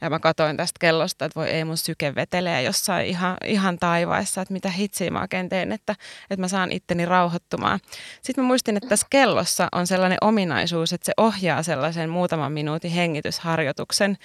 ja 0.00 0.10
mä 0.10 0.18
katsoin 0.18 0.56
tästä 0.56 0.78
kellosta, 0.80 1.24
että 1.24 1.40
voi 1.40 1.48
ei 1.48 1.64
mun 1.64 1.76
syke 1.76 2.14
vetelee 2.14 2.62
jossain 2.62 3.06
ihan, 3.06 3.36
ihan 3.44 3.78
taivaissa, 3.78 4.42
että 4.42 4.52
mitä 4.52 4.70
hitsiä 4.70 5.10
mä 5.10 5.20
oikein 5.20 5.48
teen, 5.48 5.72
että, 5.72 5.94
että 6.30 6.40
mä 6.40 6.48
saan 6.48 6.72
itteni 6.72 7.06
rauhoittumaan. 7.06 7.80
Sitten 8.22 8.44
mä 8.44 8.48
muistin, 8.48 8.76
että 8.76 8.88
tässä 8.88 9.06
kellossa 9.10 9.68
on 9.72 9.86
sellainen 9.86 10.18
ominaisuus, 10.20 10.92
että 10.92 11.06
se 11.06 11.12
ohjaa 11.16 11.62
sellaisen 11.62 12.10
muutaman 12.10 12.52
minuutin 12.52 12.90
hengitysharjoituksen 12.90 14.18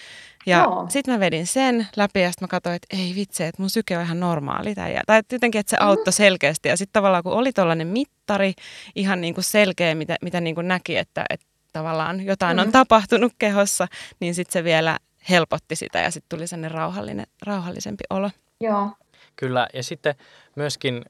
ja 0.45 0.67
sitten 0.89 1.13
mä 1.13 1.19
vedin 1.19 1.47
sen 1.47 1.87
läpi 1.95 2.21
ja 2.21 2.31
sitten 2.31 2.43
mä 2.43 2.47
katsoin, 2.47 2.75
että 2.75 2.97
ei 2.97 3.13
vitsi, 3.15 3.43
että 3.43 3.61
mun 3.61 3.69
syke 3.69 3.97
on 3.97 4.03
ihan 4.03 4.19
normaali. 4.19 4.75
Tai, 4.75 4.95
tai 5.07 5.21
jotenkin, 5.31 5.59
että 5.59 5.69
se 5.69 5.75
mm-hmm. 5.75 5.89
auttoi 5.89 6.13
selkeästi. 6.13 6.69
Ja 6.69 6.77
sitten 6.77 6.93
tavallaan 6.93 7.23
kun 7.23 7.33
oli 7.33 7.53
tuollainen 7.53 7.87
mittari, 7.87 8.53
ihan 8.95 9.21
niin 9.21 9.33
kuin 9.33 9.43
selkeä, 9.43 9.95
mitä, 9.95 10.15
mitä 10.21 10.41
niin 10.41 10.55
kuin 10.55 10.67
näki, 10.67 10.97
että, 10.97 11.25
että 11.29 11.45
tavallaan 11.73 12.25
jotain 12.25 12.57
mm-hmm. 12.57 12.67
on 12.67 12.71
tapahtunut 12.71 13.33
kehossa, 13.39 13.87
niin 14.19 14.35
sitten 14.35 14.53
se 14.53 14.63
vielä 14.63 14.99
helpotti 15.29 15.75
sitä 15.75 15.99
ja 15.99 16.11
sitten 16.11 16.37
tuli 16.37 16.47
sellainen 16.47 16.71
rauhallinen, 16.71 17.27
rauhallisempi 17.45 18.03
olo. 18.09 18.31
Joo. 18.59 18.89
Kyllä, 19.35 19.67
ja 19.73 19.83
sitten 19.83 20.15
myöskin 20.55 21.05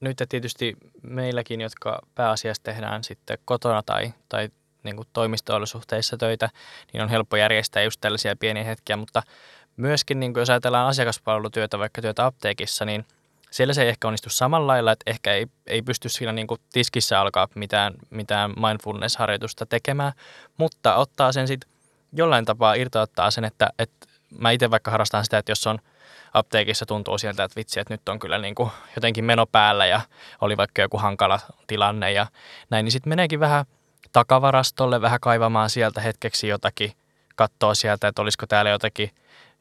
nyt 0.00 0.22
tietysti 0.28 0.76
meilläkin, 1.02 1.60
jotka 1.60 2.00
pääasiassa 2.14 2.62
tehdään 2.62 3.04
sitten 3.04 3.38
kotona 3.44 3.82
tai, 3.82 4.12
tai 4.28 4.48
niin 4.84 4.96
kuin 4.96 5.08
toimisto-olosuhteissa 5.12 6.16
töitä, 6.16 6.50
niin 6.92 7.02
on 7.02 7.08
helppo 7.08 7.36
järjestää 7.36 7.82
just 7.82 8.00
tällaisia 8.00 8.36
pieniä 8.36 8.64
hetkiä, 8.64 8.96
mutta 8.96 9.22
myöskin 9.76 10.20
niin 10.20 10.32
kuin 10.32 10.40
jos 10.40 10.50
ajatellaan 10.50 10.88
asiakaspalvelutyötä, 10.88 11.78
vaikka 11.78 12.02
työtä 12.02 12.26
apteekissa, 12.26 12.84
niin 12.84 13.04
siellä 13.50 13.74
se 13.74 13.82
ei 13.82 13.88
ehkä 13.88 14.08
onnistu 14.08 14.30
samalla 14.30 14.66
lailla, 14.66 14.92
että 14.92 15.10
ehkä 15.10 15.32
ei, 15.32 15.46
ei 15.66 15.82
pysty 15.82 16.08
siinä 16.08 16.32
niin 16.32 16.46
kuin 16.46 16.60
tiskissä 16.72 17.20
alkaa 17.20 17.48
mitään, 17.54 17.94
mitään 18.10 18.50
mindfulness-harjoitusta 18.50 19.66
tekemään, 19.66 20.12
mutta 20.56 20.96
ottaa 20.96 21.32
sen 21.32 21.48
sitten 21.48 21.70
jollain 22.12 22.44
tapaa 22.44 22.74
irtouttaa 22.74 23.30
sen, 23.30 23.44
että, 23.44 23.70
että 23.78 24.06
mä 24.38 24.50
itse 24.50 24.70
vaikka 24.70 24.90
harrastan 24.90 25.24
sitä, 25.24 25.38
että 25.38 25.52
jos 25.52 25.66
on 25.66 25.78
apteekissa 26.34 26.86
tuntuu 26.86 27.18
sieltä, 27.18 27.44
että 27.44 27.56
vitsi, 27.56 27.80
että 27.80 27.94
nyt 27.94 28.08
on 28.08 28.18
kyllä 28.18 28.38
niin 28.38 28.54
kuin 28.54 28.70
jotenkin 28.96 29.24
meno 29.24 29.46
päällä 29.46 29.86
ja 29.86 30.00
oli 30.40 30.56
vaikka 30.56 30.82
joku 30.82 30.98
hankala 30.98 31.40
tilanne 31.66 32.12
ja 32.12 32.26
näin, 32.70 32.84
niin 32.84 32.92
sitten 32.92 33.08
meneekin 33.08 33.40
vähän 33.40 33.64
takavarastolle 34.14 35.00
vähän 35.00 35.20
kaivamaan 35.20 35.70
sieltä 35.70 36.00
hetkeksi 36.00 36.48
jotakin, 36.48 36.92
katsoa 37.36 37.74
sieltä, 37.74 38.08
että 38.08 38.22
olisiko 38.22 38.46
täällä 38.46 38.70
jotakin 38.70 39.10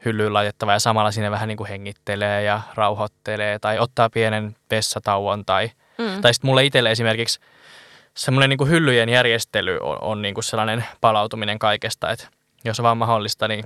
hyllyyn 0.06 0.34
laitettava 0.34 0.74
ja 0.74 0.80
samalla 0.80 1.12
sinne 1.12 1.32
vähän 1.32 1.48
niin 1.48 1.58
kuin 1.58 1.70
hengittelee 1.70 2.44
ja 2.44 2.62
rauhoittelee 2.76 3.60
tai 3.60 3.80
ottaa 3.80 4.10
pienen 4.10 4.56
vessatauon 4.72 5.46
tai, 5.46 5.72
mm. 5.98 6.22
tai 6.22 6.34
sitten 6.34 6.50
mulle 6.50 6.66
itselle 6.66 6.92
esimerkiksi 6.92 7.40
semmoinen 8.14 8.50
niin 8.50 8.58
kuin 8.58 8.70
hyllyjen 8.70 9.10
järjestely 9.10 9.78
on, 9.82 9.98
on 10.02 10.22
niin 10.22 10.34
kuin 10.34 10.44
sellainen 10.44 10.86
palautuminen 11.02 11.60
kaikesta, 11.60 12.12
että 12.12 12.28
jos 12.66 12.80
on 12.80 12.84
vaan 12.84 12.98
mahdollista, 12.98 13.48
niin 13.48 13.64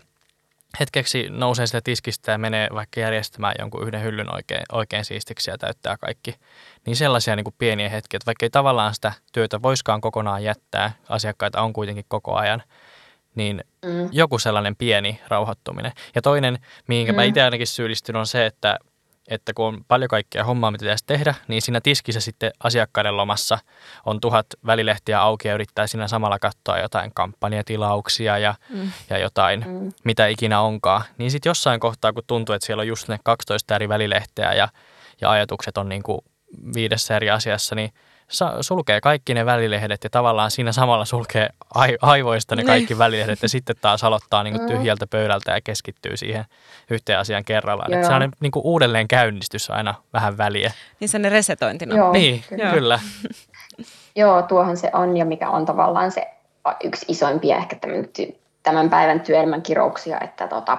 hetkeksi 0.79 1.29
nousee 1.29 1.67
sitä 1.67 1.81
tiskistä 1.83 2.31
ja 2.31 2.37
menee 2.37 2.67
vaikka 2.73 2.99
järjestämään 2.99 3.55
jonkun 3.59 3.87
yhden 3.87 4.03
hyllyn 4.03 4.35
oikein, 4.35 4.63
oikein 4.71 5.05
siistiksi 5.05 5.51
ja 5.51 5.57
täyttää 5.57 5.97
kaikki. 5.97 6.35
Niin 6.85 6.95
sellaisia 6.95 7.35
niin 7.35 7.43
kuin 7.43 7.55
pieniä 7.57 7.89
hetkiä, 7.89 8.17
että 8.17 8.25
vaikka 8.25 8.45
ei 8.45 8.49
tavallaan 8.49 8.93
sitä 8.93 9.13
työtä 9.33 9.61
voiskaan 9.61 10.01
kokonaan 10.01 10.43
jättää, 10.43 10.91
asiakkaita 11.09 11.61
on 11.61 11.73
kuitenkin 11.73 12.05
koko 12.07 12.35
ajan, 12.35 12.63
niin 13.35 13.63
mm. 13.85 14.09
joku 14.11 14.39
sellainen 14.39 14.75
pieni 14.75 15.21
rauhoittuminen. 15.27 15.91
Ja 16.15 16.21
toinen, 16.21 16.59
mihinkä 16.87 17.11
mm. 17.11 17.15
mä 17.15 17.23
itse 17.23 17.41
ainakin 17.41 17.67
syyllistyn, 17.67 18.15
on 18.15 18.27
se, 18.27 18.45
että 18.45 18.77
että 19.27 19.53
kun 19.53 19.65
on 19.65 19.85
paljon 19.87 20.07
kaikkea 20.07 20.43
hommaa, 20.43 20.71
mitä 20.71 20.81
pitäisi 20.81 21.03
tehdä, 21.07 21.35
niin 21.47 21.61
siinä 21.61 21.81
tiskissä 21.81 22.21
sitten 22.21 22.51
asiakkaiden 22.63 23.17
lomassa 23.17 23.57
on 24.05 24.21
tuhat 24.21 24.45
välilehtiä 24.65 25.21
auki 25.21 25.47
ja 25.47 25.53
yrittää 25.53 25.87
siinä 25.87 26.07
samalla 26.07 26.39
katsoa 26.39 26.79
jotain 26.79 27.11
kampanjatilauksia 27.13 28.37
ja, 28.37 28.55
mm. 28.69 28.91
ja 29.09 29.17
jotain, 29.17 29.65
mm. 29.67 29.91
mitä 30.03 30.27
ikinä 30.27 30.61
onkaan. 30.61 31.03
Niin 31.17 31.31
sitten 31.31 31.49
jossain 31.49 31.79
kohtaa, 31.79 32.13
kun 32.13 32.23
tuntuu, 32.27 32.55
että 32.55 32.65
siellä 32.65 32.81
on 32.81 32.87
just 32.87 33.07
ne 33.07 33.19
12 33.23 33.75
eri 33.75 33.89
välilehteä 33.89 34.53
ja, 34.53 34.67
ja 35.21 35.31
ajatukset 35.31 35.77
on 35.77 35.89
niin 35.89 36.03
kuin 36.03 36.19
viidessä 36.75 37.15
eri 37.15 37.29
asiassa, 37.29 37.75
niin– 37.75 37.93
sulkee 38.61 39.01
kaikki 39.01 39.33
ne 39.33 39.45
välilehdet 39.45 40.03
ja 40.03 40.09
tavallaan 40.09 40.51
siinä 40.51 40.71
samalla 40.71 41.05
sulkee 41.05 41.49
aivoista 42.01 42.55
ne 42.55 42.63
kaikki 42.63 42.93
niin. 42.93 42.99
välilehdet 42.99 43.41
ja 43.41 43.49
sitten 43.49 43.75
taas 43.81 44.03
aloittaa 44.03 44.43
niin 44.43 44.55
kuin 44.57 44.67
tyhjältä 44.67 45.07
pöydältä 45.07 45.51
ja 45.51 45.61
keskittyy 45.61 46.17
siihen 46.17 46.45
yhteen 46.89 47.19
asiaan 47.19 47.45
kerrallaan. 47.45 47.93
Että 47.93 48.07
se 48.07 48.13
on 48.13 48.31
niin 48.39 48.51
kuin 48.51 48.65
uudelleen 48.65 49.07
käynnistys 49.07 49.69
aina 49.69 49.93
vähän 50.13 50.37
väliä. 50.37 50.71
Niin 50.99 51.09
se 51.09 51.17
resetointina. 51.29 51.95
Joo, 51.95 52.11
niin, 52.11 52.43
kyllä. 52.49 52.71
kyllä. 52.71 52.99
Joo, 54.15 54.41
tuohon 54.41 54.77
se 54.77 54.89
on 54.93 55.17
ja 55.17 55.25
mikä 55.25 55.49
on 55.49 55.65
tavallaan 55.65 56.11
se 56.11 56.27
yksi 56.83 57.05
isoimpia 57.07 57.57
ehkä 57.57 57.75
tämän, 57.75 58.05
tämän 58.63 58.89
päivän 58.89 59.19
työelämän 59.19 59.61
kirouksia, 59.61 60.19
että 60.19 60.47
tota, 60.47 60.77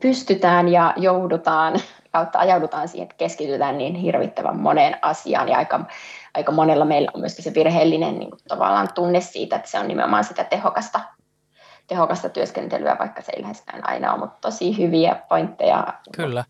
pystytään 0.00 0.68
ja 0.68 0.94
joudutaan 0.96 1.74
kautta 2.12 2.38
ajaudutaan 2.38 2.88
siihen, 2.88 3.04
että 3.04 3.18
keskitytään 3.18 3.78
niin 3.78 3.94
hirvittävän 3.94 4.56
moneen 4.56 4.98
asiaan 5.02 5.48
ja 5.48 5.58
aika 5.58 5.80
aika 6.34 6.52
monella 6.52 6.84
meillä 6.84 7.10
on 7.14 7.20
myöskin 7.20 7.44
se 7.44 7.54
virheellinen 7.54 8.18
niin 8.18 8.30
kuin 8.30 8.40
tavallaan 8.48 8.88
tunne 8.94 9.20
siitä, 9.20 9.56
että 9.56 9.70
se 9.70 9.78
on 9.78 9.88
nimenomaan 9.88 10.24
sitä 10.24 10.44
tehokasta, 10.44 11.00
tehokasta 11.86 12.28
työskentelyä, 12.28 12.96
vaikka 12.98 13.22
se 13.22 13.32
ei 13.36 13.42
läheskään 13.42 13.88
aina 13.88 14.12
ole, 14.12 14.20
mutta 14.20 14.38
tosi 14.40 14.78
hyviä 14.78 15.14
pointteja. 15.28 15.86
Kyllä. 16.16 16.44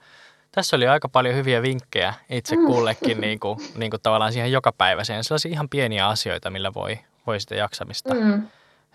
Tässä 0.52 0.76
oli 0.76 0.88
aika 0.88 1.08
paljon 1.08 1.34
hyviä 1.34 1.62
vinkkejä 1.62 2.14
itse 2.30 2.56
mm. 2.56 2.66
kullekin 2.66 3.20
niin 3.26 3.40
kuin, 3.40 3.58
niin 3.76 3.90
kuin 3.90 4.02
tavallaan 4.02 4.32
siihen 4.32 4.52
jokapäiväiseen. 4.52 5.24
Sellaisia 5.24 5.52
ihan 5.52 5.68
pieniä 5.68 6.08
asioita, 6.08 6.50
millä 6.50 6.74
voi, 6.74 6.98
voi 7.26 7.40
sitä 7.40 7.54
jaksamista 7.54 8.14
mm. 8.14 8.42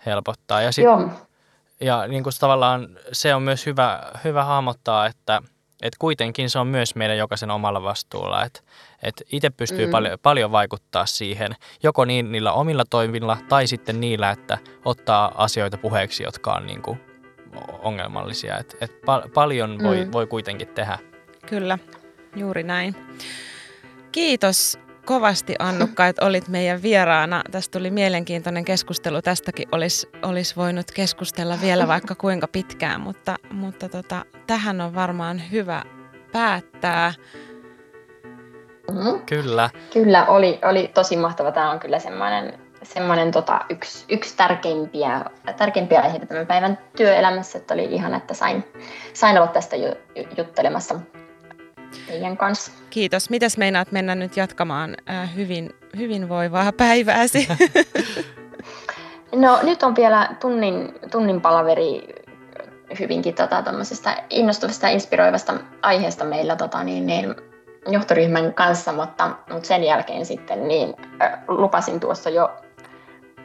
helpottaa. 0.06 0.62
Ja, 0.62 0.72
sit, 0.72 0.84
Joo. 0.84 1.08
ja 1.80 2.06
niin 2.06 2.22
kuin 2.22 2.32
tavallaan 2.40 2.88
se 3.12 3.34
on 3.34 3.42
myös 3.42 3.66
hyvä, 3.66 4.02
hyvä 4.24 4.44
hahmottaa, 4.44 5.06
että– 5.06 5.42
et 5.82 5.96
kuitenkin 5.98 6.50
se 6.50 6.58
on 6.58 6.66
myös 6.66 6.94
meidän 6.94 7.18
jokaisen 7.18 7.50
omalla 7.50 7.82
vastuulla, 7.82 8.44
että 8.44 8.60
et 9.02 9.22
itse 9.32 9.50
pystyy 9.50 9.86
mm. 9.86 9.90
paljon, 9.90 10.18
paljon 10.22 10.52
vaikuttaa 10.52 11.06
siihen, 11.06 11.56
joko 11.82 12.04
niin 12.04 12.32
niillä 12.32 12.52
omilla 12.52 12.84
toimilla 12.90 13.36
tai 13.48 13.66
sitten 13.66 14.00
niillä, 14.00 14.30
että 14.30 14.58
ottaa 14.84 15.32
asioita 15.44 15.78
puheeksi, 15.78 16.22
jotka 16.22 16.52
on 16.52 16.66
niin 16.66 16.82
kuin 16.82 17.00
ongelmallisia. 17.82 18.58
Et, 18.58 18.76
et 18.80 19.00
pal- 19.00 19.28
paljon 19.34 19.78
voi, 19.82 20.04
mm. 20.04 20.12
voi 20.12 20.26
kuitenkin 20.26 20.68
tehdä. 20.68 20.98
Kyllä, 21.46 21.78
juuri 22.36 22.62
näin. 22.62 22.96
Kiitos 24.12 24.78
kovasti 25.06 25.54
Annukka, 25.58 26.06
että 26.06 26.26
olit 26.26 26.48
meidän 26.48 26.82
vieraana. 26.82 27.42
Tästä 27.50 27.78
tuli 27.78 27.90
mielenkiintoinen 27.90 28.64
keskustelu. 28.64 29.22
Tästäkin 29.22 29.68
olisi, 29.72 30.08
olisi 30.22 30.56
voinut 30.56 30.90
keskustella 30.94 31.58
vielä 31.60 31.88
vaikka 31.88 32.14
kuinka 32.14 32.48
pitkään, 32.48 33.00
mutta, 33.00 33.36
mutta 33.50 33.88
tota, 33.88 34.24
tähän 34.46 34.80
on 34.80 34.94
varmaan 34.94 35.42
hyvä 35.52 35.82
päättää. 36.32 37.12
Mm-hmm. 38.90 39.20
Kyllä. 39.26 39.70
Kyllä, 39.92 40.26
oli, 40.26 40.58
oli 40.64 40.90
tosi 40.94 41.16
mahtava. 41.16 41.52
Tämä 41.52 41.70
on 41.70 41.80
kyllä 41.80 41.98
semmoinen, 41.98 42.58
semmoinen 42.82 43.30
tota, 43.30 43.60
yksi, 43.70 44.04
yksi 44.08 44.36
tärkeimpiä, 44.36 45.24
tärkeimpiä 45.56 46.00
aiheita 46.00 46.26
tämän 46.26 46.46
päivän 46.46 46.78
työelämässä. 46.96 47.58
Että 47.58 47.74
oli 47.74 47.84
ihan, 47.84 48.14
että 48.14 48.34
sain, 48.34 48.64
sain 49.12 49.38
olla 49.38 49.46
tästä 49.46 49.76
ju, 49.76 49.88
juttelemassa 50.36 50.94
teidän 52.06 52.36
kanssa. 52.36 52.72
Kiitos. 52.90 53.30
Mitäs 53.30 53.58
meinaat 53.58 53.92
mennä 53.92 54.14
nyt 54.14 54.36
jatkamaan 54.36 54.96
äh, 55.10 55.36
hyvin, 55.36 55.70
hyvinvoivaa 55.96 56.72
päivääsi? 56.72 57.48
no 59.34 59.58
nyt 59.62 59.82
on 59.82 59.96
vielä 59.96 60.28
tunnin, 60.40 60.94
tunnin 61.10 61.40
palaveri 61.40 62.08
hyvinkin 62.98 63.34
tota, 63.34 63.64
innostuvasta 64.30 64.86
ja 64.86 64.92
inspiroivasta 64.92 65.54
aiheesta 65.82 66.24
meillä 66.24 66.56
tota, 66.56 66.84
niin, 66.84 67.06
niin, 67.06 67.34
johtoryhmän 67.88 68.54
kanssa, 68.54 68.92
mutta, 68.92 69.30
mutta 69.50 69.68
sen 69.68 69.84
jälkeen 69.84 70.26
sitten 70.26 70.68
niin, 70.68 70.94
äh, 71.22 71.38
lupasin 71.48 72.00
tuossa 72.00 72.30
jo 72.30 72.56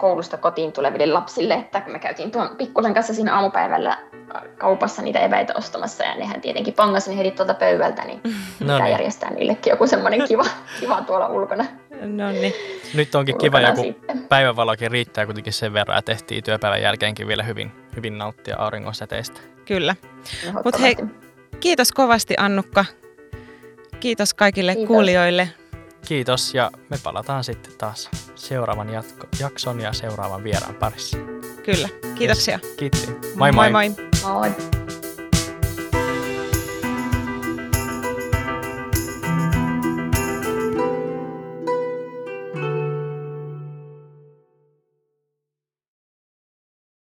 koulusta 0.02 0.38
kotiin 0.38 0.72
tuleville 0.72 1.06
lapsille, 1.06 1.54
että 1.54 1.82
kun 1.82 1.94
me 1.94 2.00
käytiin 2.00 2.32
tuon 2.32 2.56
pikkusen 2.58 2.94
kanssa 2.94 3.14
siinä 3.14 3.36
aamupäivällä 3.36 3.98
kaupassa 4.58 5.02
niitä 5.02 5.20
eväitä 5.20 5.54
ostamassa 5.58 6.04
ja 6.04 6.16
nehän 6.16 6.42
tietenkin 6.42 6.74
pangasi 6.74 7.10
ne 7.10 7.18
heti 7.18 7.32
tuolta 7.32 7.54
pöydältä, 7.54 8.06
niin 8.06 8.22
no 8.60 8.80
niin. 8.80 8.92
järjestää 8.92 9.30
niillekin 9.30 9.72
joku 9.72 9.88
semmoinen 9.88 10.28
kiva, 10.28 10.46
kiva 10.80 11.02
tuolla 11.02 11.28
ulkona. 11.28 11.66
No 12.02 12.32
niin. 12.32 12.54
Nyt 12.94 13.16
onkin 13.16 13.38
kiva 13.38 13.60
joku 13.60 13.82
sitten. 13.82 14.20
päivänvalokin 14.30 14.92
riittää 14.92 15.26
kuitenkin 15.26 15.54
sen 15.54 15.74
verran, 15.74 15.98
että 15.98 16.12
tehtiin 16.12 16.44
työpäivän 16.44 16.82
jälkeenkin 16.82 17.28
vielä 17.28 17.44
hyvin, 17.44 17.72
hyvin 17.96 18.18
nauttia 18.18 18.58
auringonsäteistä. 18.58 19.42
Kyllä. 19.66 19.96
Mutta 20.66 20.80
hei, 20.80 20.96
kiitos 21.60 21.92
kovasti 21.92 22.34
Annukka. 22.38 22.86
Kiitos 24.00 24.34
kaikille 24.34 24.76
kiitos. 24.76 24.88
kuulijoille. 24.88 25.50
Kiitos 26.06 26.54
ja 26.54 26.72
me 26.90 26.98
palataan 27.04 27.44
sitten 27.44 27.74
taas 27.78 28.10
seuraavan 28.36 28.90
jatko- 28.90 29.28
jakson 29.40 29.80
ja 29.80 29.94
seuraavan 29.94 30.44
vieraan 30.44 30.76
parissa. 30.76 31.18
Kyllä, 31.64 31.90
kiitoksia. 32.16 32.60
Yes. 32.64 32.76
Kiitti. 32.78 33.08
Moi 33.36 33.52
moi. 33.52 33.72
moi. 33.72 33.90
moi. 33.90 34.50
moi. 34.50 34.81